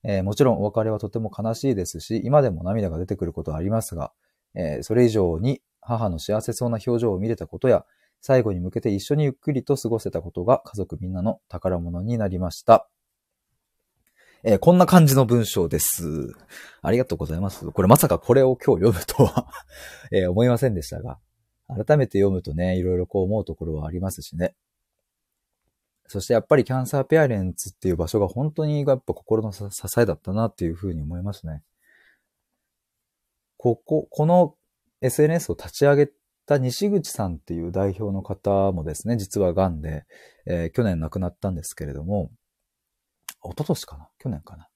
[0.04, 4.14] えー、もちろんお別れはとても悲しいですし、今でも涙が出てくることはありますが、
[4.54, 7.86] えー、それ以上に母の幸せそうな表情を見れたことや、
[8.22, 12.90] 最後に向けて一緒にゆっくりと過ごせたことが家族みんなの宝物になりました。
[14.44, 16.34] えー、こんな感じの文章です。
[16.82, 17.66] ありがとうございます。
[17.72, 19.48] これまさかこれを今日読むとは
[20.12, 21.20] え、思いませんでしたが、
[21.68, 24.56] 改めて読むとね、いろいろこう思うところはありますしね。
[26.08, 29.66] そしてやっぱりキャンサーペアレンツっていう場所が本当にやっぱ心の支
[30.00, 31.62] えだったなっていうふうに思いますね。
[33.58, 34.56] ここ、この
[35.02, 36.10] SNS を立ち上げ
[36.50, 40.06] た西口さんっていう代表の方もですね、実は癌で、
[40.48, 42.32] えー、去年亡くなったんですけれども、
[43.44, 44.10] 一昨年かな？
[44.18, 44.68] 去年かな？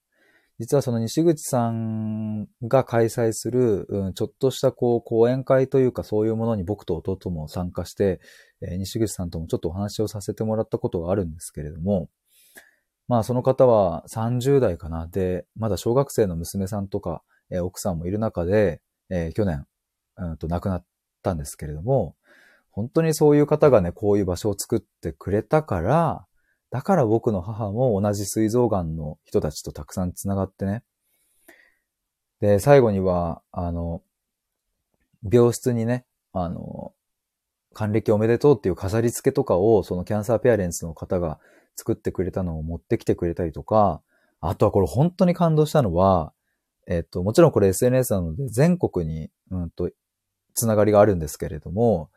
[0.60, 8.20] 実はその西口さんが開催する、うん、ちょっとしたこう講演会というかそういうものに僕と弟も参加して、
[8.62, 12.08] えー、西口さんともちょっとお話をさせてもらったことがあるんですけれども、
[13.08, 15.08] まあその方は30代かな？
[15.08, 19.66] で、まだ小学生の娘さんとか、えー、奥さんもいる中で、えー、去年、
[20.16, 20.84] うんと亡くなっ
[21.24, 22.14] たんですけれども、
[22.70, 26.26] 本当にそういう方がね、こういう場所を作ってくれたから、
[26.70, 30.82] だから僕の母も同じ膵臓癌の人たちとたくさん繋がってね。
[32.40, 34.02] で、最後には、あの、
[35.30, 36.92] 病室にね、あの、
[37.72, 41.38] 還暦おめでとうっていう飾り付けとかを、そのキャンサーペアレンツの方が
[41.76, 44.02] 作ってくれたのを持ってきてくれたりとか、
[44.40, 46.32] あとはこれ本当に感動したのは、
[46.86, 49.90] えっと、もちろんこれ SNS なので全国に、うんと、
[50.54, 52.10] つながりがあるんですけれども、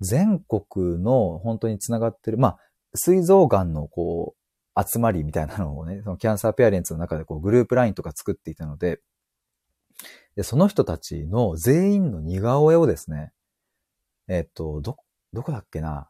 [0.00, 2.58] 全国の本当につながってる、まあ、
[2.94, 4.44] 膵臓癌のこう、
[4.76, 9.00] 集まりみたいなのをね、そのキャンサーペアレンツの中でこうグループラインとか作っていたので、
[10.36, 13.32] で、その人たちの全員の似顔絵をですね、
[14.28, 14.96] えっと、ど、
[15.32, 16.08] どこだっけな、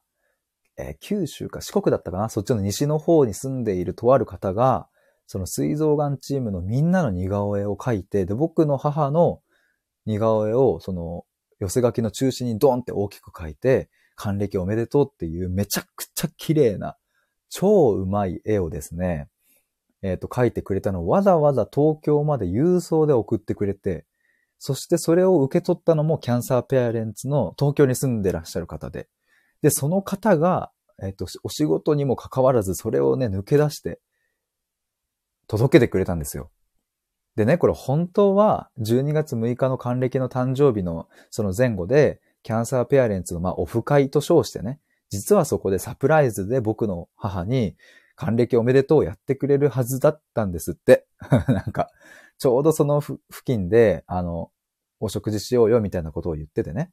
[0.79, 4.89] えー、九州か四国だったかなそっちの西の方に住んでいるとある方が、
[5.27, 9.41] その膵臓癌チームのみんなの似顔絵を描いて、で、僕の母の
[10.07, 11.25] 似顔絵を、その、
[11.61, 16.97] 寄せ書きの中心にドンって大きく書いて、還暦おめでとうっていうめちゃくちゃ綺麗な、
[17.51, 19.29] 超うまい絵をですね、
[20.03, 24.05] えっ、ー、と、書いてくれたのをわざわざ東京まで郵送で送ってくれて、
[24.59, 29.09] そしてそれを受け取ったのもキャンサーペアレンツの東京に住んでらっしゃる方で、
[29.63, 30.71] で、その方が、
[31.03, 34.01] えっ、ー、と、お仕事にも関わらずそれをね、抜け出して、
[35.47, 36.51] 届けてくれたんですよ。
[37.37, 44.79] でね、これ本当は12月6日の還暦の誕生日のその前後で、キャンサーペアレンツのまあオフ会と称してね、
[45.11, 47.77] 実はそこでサプライズで僕の母に
[48.17, 51.07] 還暦おめでとうやってくれるはずだったんですって。
[51.49, 51.91] なんか、
[52.39, 54.51] ちょうどその付近で、あの、
[55.01, 56.93] お食事しようよみたいなことを言っててね。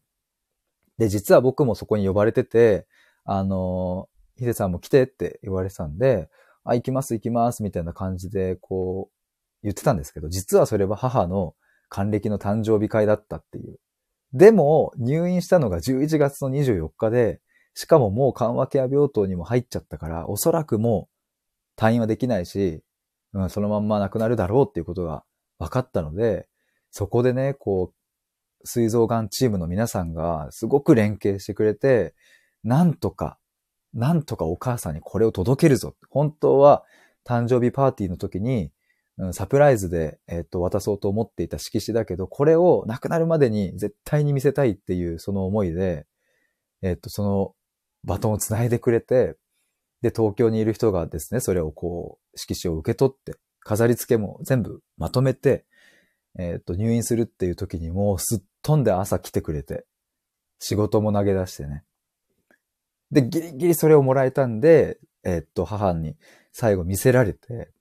[0.98, 2.88] で、実は僕もそこに呼ばれてて、
[3.24, 6.30] あの、ヒデさんも来てって言われてたんで、
[6.64, 9.21] あ、行きます行きますみたいな感じで、こう、
[9.64, 11.56] 言ってたんですけど、実はそれは母の
[11.90, 13.80] 還暦の誕生日会だったっていう。
[14.34, 17.42] でも、入院したのが11月の24日で、
[17.74, 21.10] しかももう緩和ケア病棟にも入っちゃったから、おそらくも
[21.78, 22.82] う退院はできないし、
[23.34, 25.24] うん、そのまんま亡くなるだろうっていうことが
[25.60, 26.48] 分かったので、
[26.92, 32.14] そこでね、こう、膵臓がんチームの皆さんがすごく連携してくれて、
[32.64, 33.38] なんとか、
[33.94, 35.96] なんとかお母さんにこれを届けるぞ。
[36.10, 36.84] 本当は
[37.26, 38.72] 誕生日パーティーの時に
[39.34, 46.08] サプライズで、えっと、渡そうと思っていた色紙だけど、これを亡くなるまでに絶対に見せたいっていうその思いで、
[46.82, 47.54] えっと、その
[48.04, 49.36] バトンを繋いでくれて、
[50.02, 55.66] で、東京にいる人がですね、それをこう、色紙を受け取って、飾り付けも全部まとめて、
[56.40, 59.86] えっと、入院するっていう時にもうすっ飛んで朝来てくれて、
[60.60, 61.84] 仕事も投げ出してね。
[63.12, 66.16] で、ギリギリそれをもらえたんで、えっと、母に
[66.54, 67.72] 最後見せられて、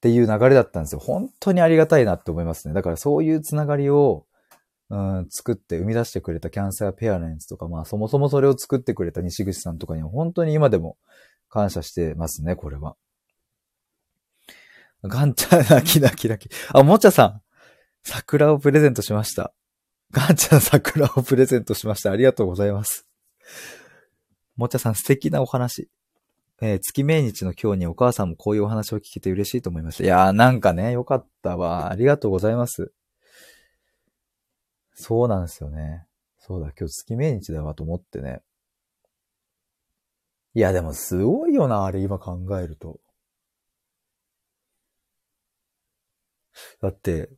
[0.00, 0.98] っていう流れだったんですよ。
[0.98, 2.72] 本当にありがたいなって思いますね。
[2.72, 4.24] だからそういうつながりを、
[4.88, 10.96] うん、作って生み出してくれたキャンサーペアレンツとか、まあそもそもそれを作ってくれた西口さんとかには本当に今でも
[11.50, 12.96] 感謝してますね、これは。
[15.02, 16.52] ガンチャ、泣き泣き泣き。
[16.72, 17.42] あ、もちゃさん。
[18.02, 19.52] 桜をプレゼントしました。
[20.12, 22.10] ガンチャ桜をプレゼントしました。
[22.10, 23.06] ありがとうございます。
[24.56, 25.90] もちゃさん素敵なお話。
[26.62, 30.04] えー、月命日の今日にお母さんもこういうお話を聞けて嬉しいと思いました。
[30.04, 31.90] いやーなんかね、よかったわ。
[31.90, 32.92] ありがとうございます。
[34.94, 36.06] そうなんですよね。
[36.38, 38.42] そうだ、今日月命日だわと思ってね。
[40.54, 43.00] いや、でもすごいよな、あれ今考えると。
[46.82, 47.30] だって、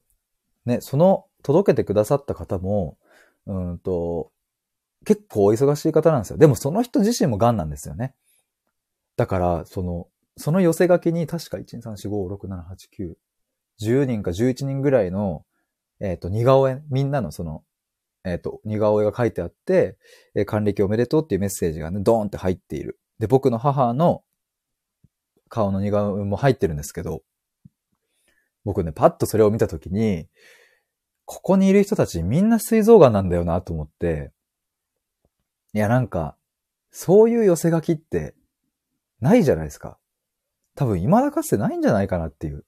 [0.65, 2.99] ね、その届けてくださった方も、
[3.47, 4.33] うんと、
[5.05, 6.39] 結構お忙しい方なんですよ。
[6.39, 8.15] でもその人自身も癌なんですよね。
[9.17, 13.15] だから、その、その寄せ書きに確か1、2、3、4、5、6、7、8、9、
[13.81, 15.45] 10人か11人ぐらいの、
[16.01, 17.63] えっ、ー、と、似顔絵、みんなのその、
[18.25, 19.99] えっ、ー、と、似顔絵が書いてあって、
[20.35, 22.99] えー、還暦おめでとうっていうメッセージがね、ドーンって入っている。
[23.19, 24.25] で、僕の母の
[25.49, 27.23] 顔の似顔絵も入ってるんですけど、
[28.65, 30.29] 僕ね、パッとそれを見たときに、
[31.25, 34.33] ここにいる人たちみんな膵臓がんなんだよなと思って、
[35.75, 36.37] いや、なんか、
[36.91, 38.35] そういう寄せ書きって
[39.23, 39.99] ないじゃないですか。
[40.75, 42.65] 多分未だかつてないんじゃないかなっていう。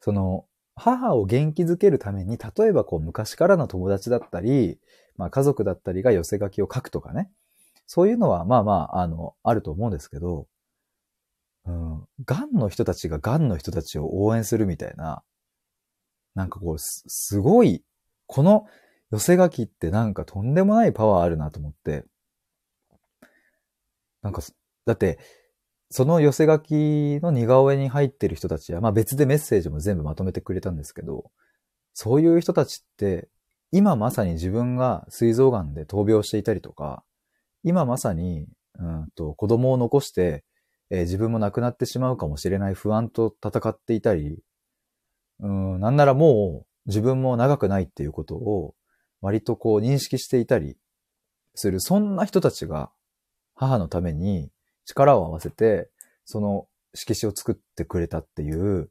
[0.00, 0.46] その、
[0.76, 4.78] 母を元気づけるために、例えばこう昔からの友達だったり、
[5.16, 7.30] まあ家族だったりが寄せ書きを書くとかね。
[7.86, 10.46] そういうのはまあまあ、あの、あると思うんですけど、
[11.66, 15.22] うん、癌の人たちが癌の人たちを応援するみたいな、
[16.34, 17.84] なんかこう、すごい、
[18.26, 18.64] この
[19.10, 22.04] 寄せ書きってなんかとんでもないパワーあるなと思って、
[24.22, 24.42] なんか、
[24.86, 25.18] だって、
[25.90, 31.30] その寄せ書きの似顔絵に入ってる人たちは、まあ別でメッセージも全部まとめてくれたんですけど、
[31.94, 33.28] そういう人たちって、
[33.72, 37.02] 今まさに自分が膵臓癌で闘病していたりとか、
[37.64, 38.46] 今まさに、
[38.78, 40.44] うんと子供を残して、
[40.90, 44.38] えー、自分も亡くなってしまうかもしれない不安と戦っていたり、
[45.40, 48.74] うん、なんならもう自分も長くないっていうことを
[49.20, 50.76] 割とこう認識していたり
[51.54, 52.90] する、そんな人たちが
[53.54, 54.50] 母のために
[54.84, 55.90] 力を合わせて、
[56.24, 58.90] その色紙を作ってくれたっていう、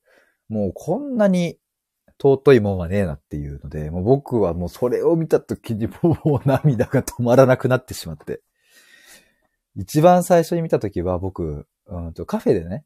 [0.49, 1.59] もうこんなに
[2.21, 8.41] 尊いもんはねえなっていうので、もう僕はもうそれを見た時にもう涙が止まらなくなってしまって。
[9.75, 12.83] 一番最初に見た時は僕、うんとカフェでね、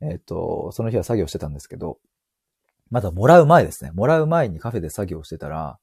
[0.00, 1.98] えっ、ー、と、その日は作業してたんですけど、
[2.90, 3.90] まだもらう前ですね。
[3.92, 5.78] もらう前にカフェで作業してたら、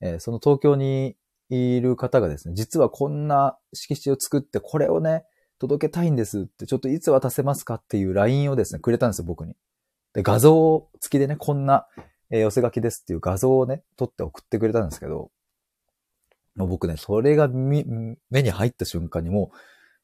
[0.00, 1.16] えー、その東京に
[1.48, 5.24] いる方がですね、実はこんな色紙を作って、これをね、
[5.60, 9.54] 届けたいんですって、ちょっといつ渡せますかっていう LINE をですね、くれたんですよ、僕に。
[10.14, 11.86] で、画像付きでね、こんな
[12.30, 15.30] えー寄せ書きですっていう画像をね、撮って送ってくれたんですけど、
[16.56, 19.58] もう僕ね、それが目に入った瞬間にもう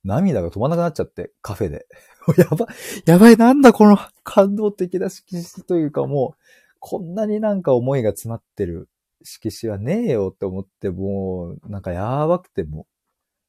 [0.05, 1.87] 涙が止まなくなっちゃって、カフェで。
[2.37, 2.69] やばい、
[3.07, 6.43] やばい、なんだこの感動的な色紙というかもう、
[6.81, 8.89] こんなになんか思いが詰まってる
[9.23, 12.87] 色紙はねえよって思って、もう、なんかやばくても、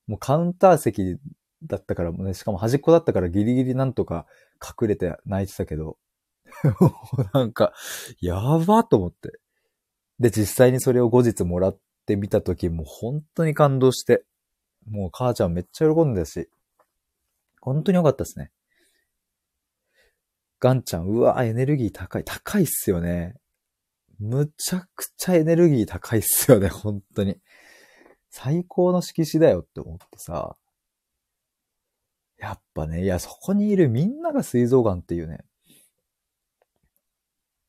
[0.05, 1.18] もうカウンター席
[1.64, 4.26] だったからもね、しかも端っこだったからギリギリなんとか
[4.62, 5.97] 隠れて泣いてたけど、
[7.34, 7.74] なんか、
[8.20, 9.39] やばと思って。
[10.20, 14.24] で、実際にそれを後日もらってみたとき、もう本当に感動して、
[14.89, 16.49] もう母ちゃんめっちゃ喜んでたし、
[17.62, 18.51] 本当に良かったですね。
[20.60, 22.24] ガンちゃん、うわ、エネルギー高い。
[22.24, 23.36] 高いっすよね。
[24.20, 27.39] むちゃくちゃエネルギー高いっすよね、本当に。
[28.30, 30.55] 最高の色紙だよって思ってさ。
[32.39, 35.43] やっぱね、いや、そこにいるみんなが膵臓癌っていうね。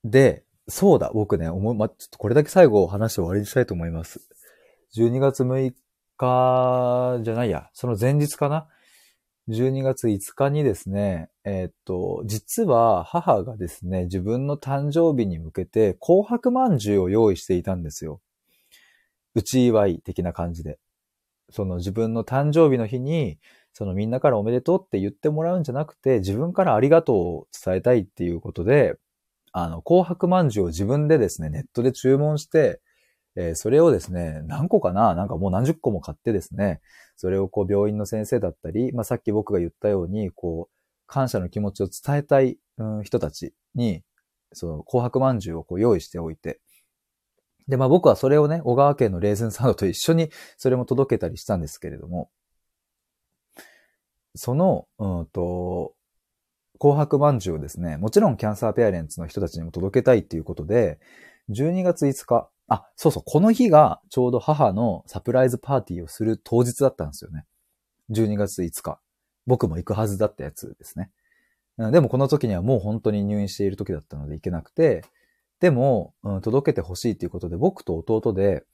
[0.04, 4.20] で、そうだ、僕ね、思い、ま、ちょっとこれだけ最後話して終わりにしたいと思います。
[4.96, 5.72] 12月6
[6.18, 8.68] 日じゃないや、その前日かな
[9.48, 18.20] ?12 月5日にですね、えーっと、実は母がですね、自分の誕生日に向けて紅白饅頭を用意していたんですよ。
[19.34, 20.78] うち祝い的な感じで。
[21.50, 23.38] その自分の誕生日の日に、
[23.78, 28.96] そのみんなからおめでとうって言ってもらうんじゃなくて、自分からありがとうを伝えたいっていうことで、
[29.52, 32.80] あの、紅白饅頭を自分でですね、ネットで注文して、
[33.36, 36.80] えーそれをですね、何個かななんかもう何十個も買ってですね、
[37.14, 40.74] それをこう病院の先生だったり、まあさっき僕が言ったように、こう、
[41.06, 44.02] 感謝の気持ちを伝えたい、うん、人たちに、
[44.54, 46.58] その紅白饅頭をこう用意しておいて、
[47.68, 52.28] で、まあ僕はそれをね、小川県のレーズンサンドと一緒にそれも届けたりしたんですけれども、
[54.34, 55.94] その、うんと、
[56.78, 61.00] 紅白饅頭をですね、もちろんキャンサーペアレンツの人たちにも届けたいっていうことで、
[61.50, 67.46] 12月5日、あ、そうそう、この日がちょうど母のサプライズパーティーをする当日だったんですよね。
[68.10, 69.00] 12月5日。
[69.46, 71.10] 僕も行くはずだったやつですね。
[71.78, 75.04] でもこの時にはもう本当に入院している時だったので行けなくて、
[75.60, 78.64] でも、うん届けてほしいっていうことで僕と弟で、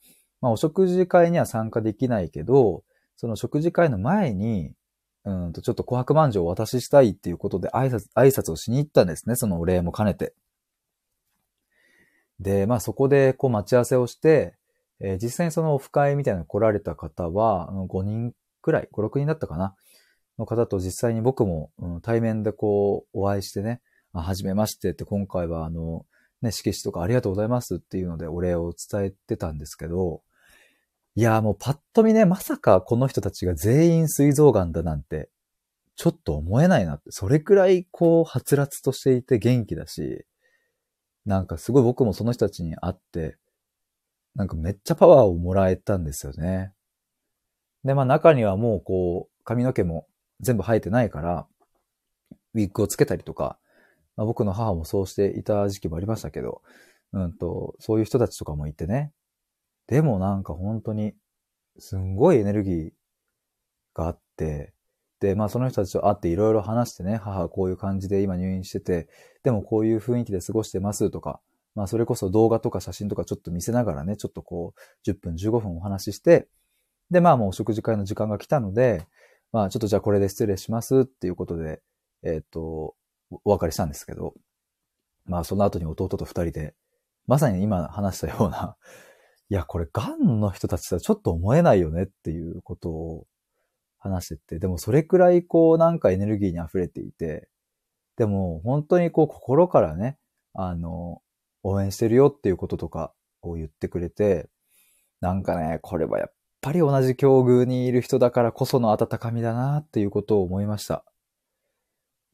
[0.41, 2.83] まあお食事会には参加できないけど、
[3.15, 4.73] その食事会の前に、
[5.25, 9.35] うんとちょっと琥珀饅頭をお渡ししたいっていうことで挨拶、挨拶をしに行ったんですね。
[9.35, 10.33] そのお礼も兼ねて。
[12.39, 14.55] で、まあそこでこう待ち合わせをして、
[15.01, 19.75] えー実際にそのオフ会みたいなの来られた方は、5人くらい、5、6人だったかな
[20.37, 23.81] の方と実際に僕も、うん対面でこうお会いしてね、
[24.13, 26.05] あ、はじめましてって今回はあの、
[26.41, 30.21] ね、色紙とかありがとうございますっていうのでお礼を伝えてたんですけど、
[31.15, 35.29] いや、もうパッと見ね、まさかこの人たちが全員膵臓癌だなんて、
[35.95, 37.11] ちょっと思えないなって。
[37.11, 40.25] それくらいこう、はつらつとしていて元気だし、
[41.25, 43.37] なんかすごい僕もその人たちに会って、
[44.35, 46.73] なんかめっちゃパワーをもらえたんですよね。
[47.85, 50.07] で、まあ中にはもうこう、髪の毛も
[50.41, 51.47] 全部生えてないから、
[52.55, 53.57] ウィッグをつけたりとか、
[54.17, 56.61] まあ、僕の母もそうしていた時期もありましたけど、
[57.13, 59.13] うんと、そういう人たちとかもいてね。
[59.87, 61.13] でもなんか本当に、
[61.77, 62.91] すんごいエネルギー
[63.93, 64.73] があって、
[65.19, 69.07] で、まあその人たちと会っていろいろ話してね、母はこういう感じで今入院してて、
[69.43, 71.39] でもこういう雰囲気で過ごしてますとか、
[71.75, 76.47] まあそれこそ動画とか写真とかちょっと見せながらね、ちょっとこう、10分15分お話しして、
[77.11, 79.05] で、まあもうお食事会の時間が来たので、
[79.51, 81.81] まあちょっとじゃあこれで失礼しますっていうことで、
[82.23, 82.95] えっ、と、
[83.43, 84.33] お別れしたんですけど、
[85.25, 86.75] まあその後に弟と二人で、
[87.27, 88.75] まさに今話したような、
[89.49, 93.27] いや、これ、癌の人たちとはちょっと思えないよねっていうことを
[93.99, 97.49] 話してて、でもそれくらいこうなんかエネルギーに溢れていて、
[98.17, 100.17] でも本当にこう心からね、
[100.53, 101.21] あの、
[101.63, 104.49] 応援してるよっていうこととかを言ってくれて、
[105.21, 111.03] なんかね、これはやっぱり同じ境遇にいる人だからこその温かみだなっていうことを思いました。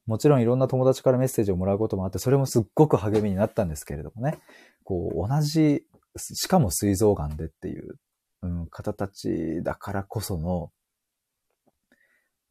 [0.05, 4.39] もちろんいろんな友達からメッセージをもらうこともあって、それもすっごく励みになったんですけれどもね、
[4.83, 5.85] こう同じ
[6.17, 7.95] しかも膵臓癌でっていう、
[8.41, 10.71] うん、方たちだからこその、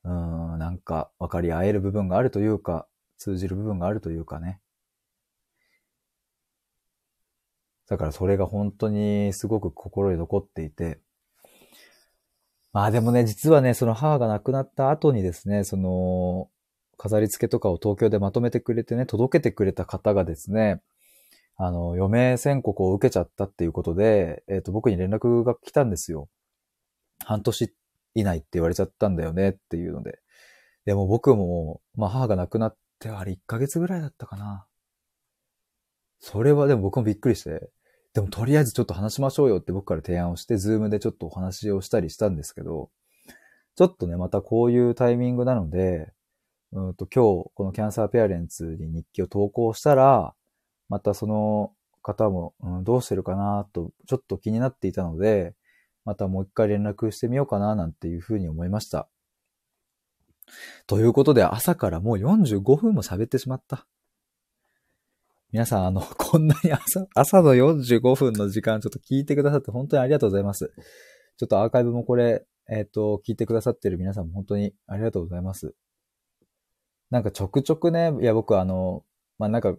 [0.05, 0.09] う
[0.57, 2.87] ん、なんか分かり合える部分があるというか、
[3.19, 4.61] 通じる部分があるというかね。
[7.89, 11.01] だからそれが本当にすごく心に残っていて、
[12.73, 16.49] まあでもね、実はね、その母が亡くなった後にですね、その、
[16.97, 20.81] 飾り付けとかを東京でまとめてくれてね、届けてくれた方がですね、
[21.63, 26.31] あの、余命宣告を受けちゃったっていうことで、えっ、と、僕に連絡が来たんですよ。
[27.27, 27.75] 半年
[28.15, 30.21] 以内って言われちゃったんだよねっていうので。
[30.87, 34.67] でも僕も、まあ母が亡くなって、あれ1ヶ月ぐらいだったかな。
[36.19, 37.71] それはでも僕もびっくりして、
[38.15, 42.91] でもとりあえずちょっと話しましょうよって僕から提案をして、ズームでちょっとお話をしたりしたんですけど、
[43.77, 46.11] ちょっとね、またこういうタイミングなので、
[46.73, 50.35] うんと今日このキャンサーペアレンツに日記を投稿したら、
[50.91, 51.73] またその
[52.03, 55.55] 方も、うん、どうしてるかなと、ちょっと気になっていたので、
[56.05, 59.09] またもう一回連絡してみようかななんていうふうに思いました。
[60.87, 63.87] ということで朝からもう45分も喋ってしまった。
[65.53, 70.73] 皆さん、あの、 こんなに朝、朝の45分の時間ちょっと聞いてくださって本当にありがとうございます。
[71.37, 75.75] ちょっとアーカイブもこれ、えっ、と、聞いてくださってる皆さんも本当にありがとうございます。
[77.11, 79.05] なんかちょくちょくね、いや僕あの、
[79.39, 79.77] まあ、なんか、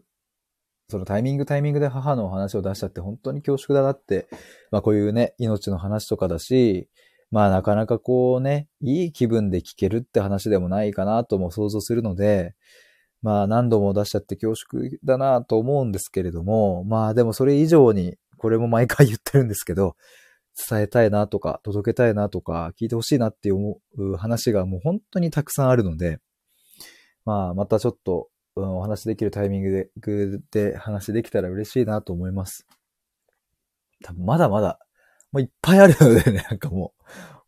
[0.92, 4.28] そのタイミングタイミングで母のお話を出しちゃって本当に恐縮だなって、
[4.70, 6.88] まあこういうね、命の話とかだし、
[7.32, 12.54] まあなかなかこうね、いい気分で聞けるって話でもないかなとも想像するので、
[13.22, 19.96] まあ何度も出しちゃって恐縮だなと思うんですけれども、まあでもそれ以上に、これも毎回言ってるんですけど、
[20.70, 26.20] 伝えたいなとか、届けたいなとか、聞いてほしいなって思う話がもう本当にたくさんあるので、
[27.24, 29.92] まあまたちょっと、うんお話できるタイミング
[30.52, 32.68] で、で話できたら嬉しいなと思います。
[34.04, 34.80] 多分まだまだ、
[35.32, 37.04] もういっぱいあるのでね、 なんかもう、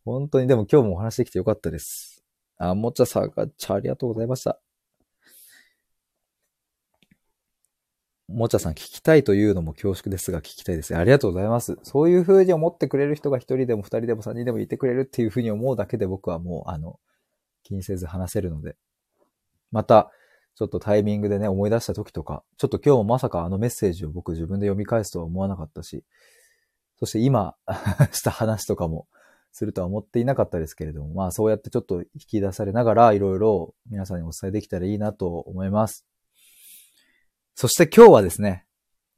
[0.06, 2.24] 本当にでも今日もお話できてよかったです。
[2.58, 4.60] あ、もちゃさんが、ちゃありがとうございました。
[8.30, 10.96] もちゃさん聞きたいというのも恐縮ですが聞きたいです。
[10.96, 11.78] ありがとうございます。
[11.84, 17.00] そういう風に思ってくれる人が一人でも二人でも三人でもいてくれるっていう風に思うだけで僕はもう、あの、
[17.64, 18.76] 気にせず話せるので。
[19.72, 20.12] また、
[20.56, 26.04] ちょっとタイミングでね、思い出した時とか、ちょっと今日もまさかあのメッセージを僕自分で読み返すとは思わなかったし、
[27.00, 27.56] そして今
[28.14, 29.08] した話とかも
[29.52, 36.06] するとは思っていなかったですけれども、まあそうやってちょっと引き出されながらいろいろ皆さんにお伝えできたらいいなと思います。
[37.56, 38.66] そして今日はですね、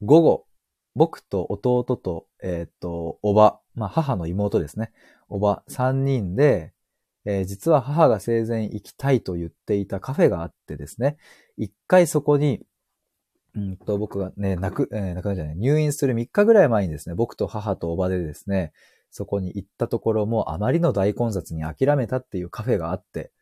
[0.02, 0.46] 午後、
[0.94, 4.92] 僕と弟と、えーっと、おば、まあ母の妹ですね、
[5.28, 6.72] おば3人で、
[7.26, 11.18] えー実は母が生前行きたいと言っていたカフェがあってですね、
[11.58, 12.60] 一回そこに、
[13.54, 18.72] うんと、僕がね、亡く、えー亡くなじゃない、入院する3日ぐらい前にですね、僕と母とおばでですね、
[19.10, 23.32] そこに行ったところもあまりの大混雑に諦めたっていうカフェがあって、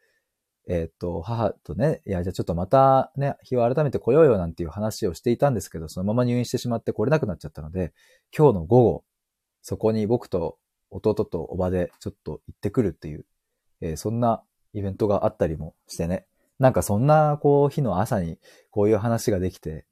[0.66, 7.92] えーっと、母とね、いや、じゃあちょっとまたね、日を改めて来ようよなんていう話をしていたんですけど、そのまま入院してしまって来れなくなっちゃったので、
[8.36, 9.04] 今日の午後、
[9.60, 10.58] そこに僕と
[10.90, 13.26] 弟とおばでちょっと行ってくるっていう、
[13.84, 16.26] えーそんなイベントがあったりもしてね。
[16.58, 18.38] なんかそんな、こう、日の朝に
[18.70, 19.84] こういう話ができて、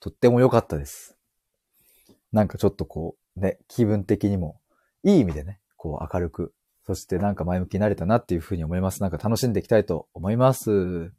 [0.00, 1.16] とっても良かったです。
[2.32, 4.60] なんかちょっとこう、ね、気分的にも、
[5.02, 6.54] いい意味でね、こう明るく、
[6.86, 9.02] そしてなんか前向きになれたなっていうふうに思います。
[9.02, 11.12] なんか楽しんでいきたいと思います。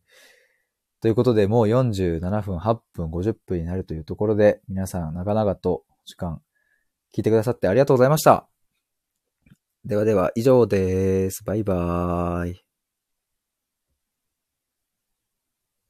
[1.01, 6.41] ということで、もう47分、8分、50分になるというところで、皆さん長々と時間
[7.13, 8.55] 聞いてくださってありがとうございました。
[9.86, 11.44] ではでは、以上です。
[11.44, 12.64] バイバーイ。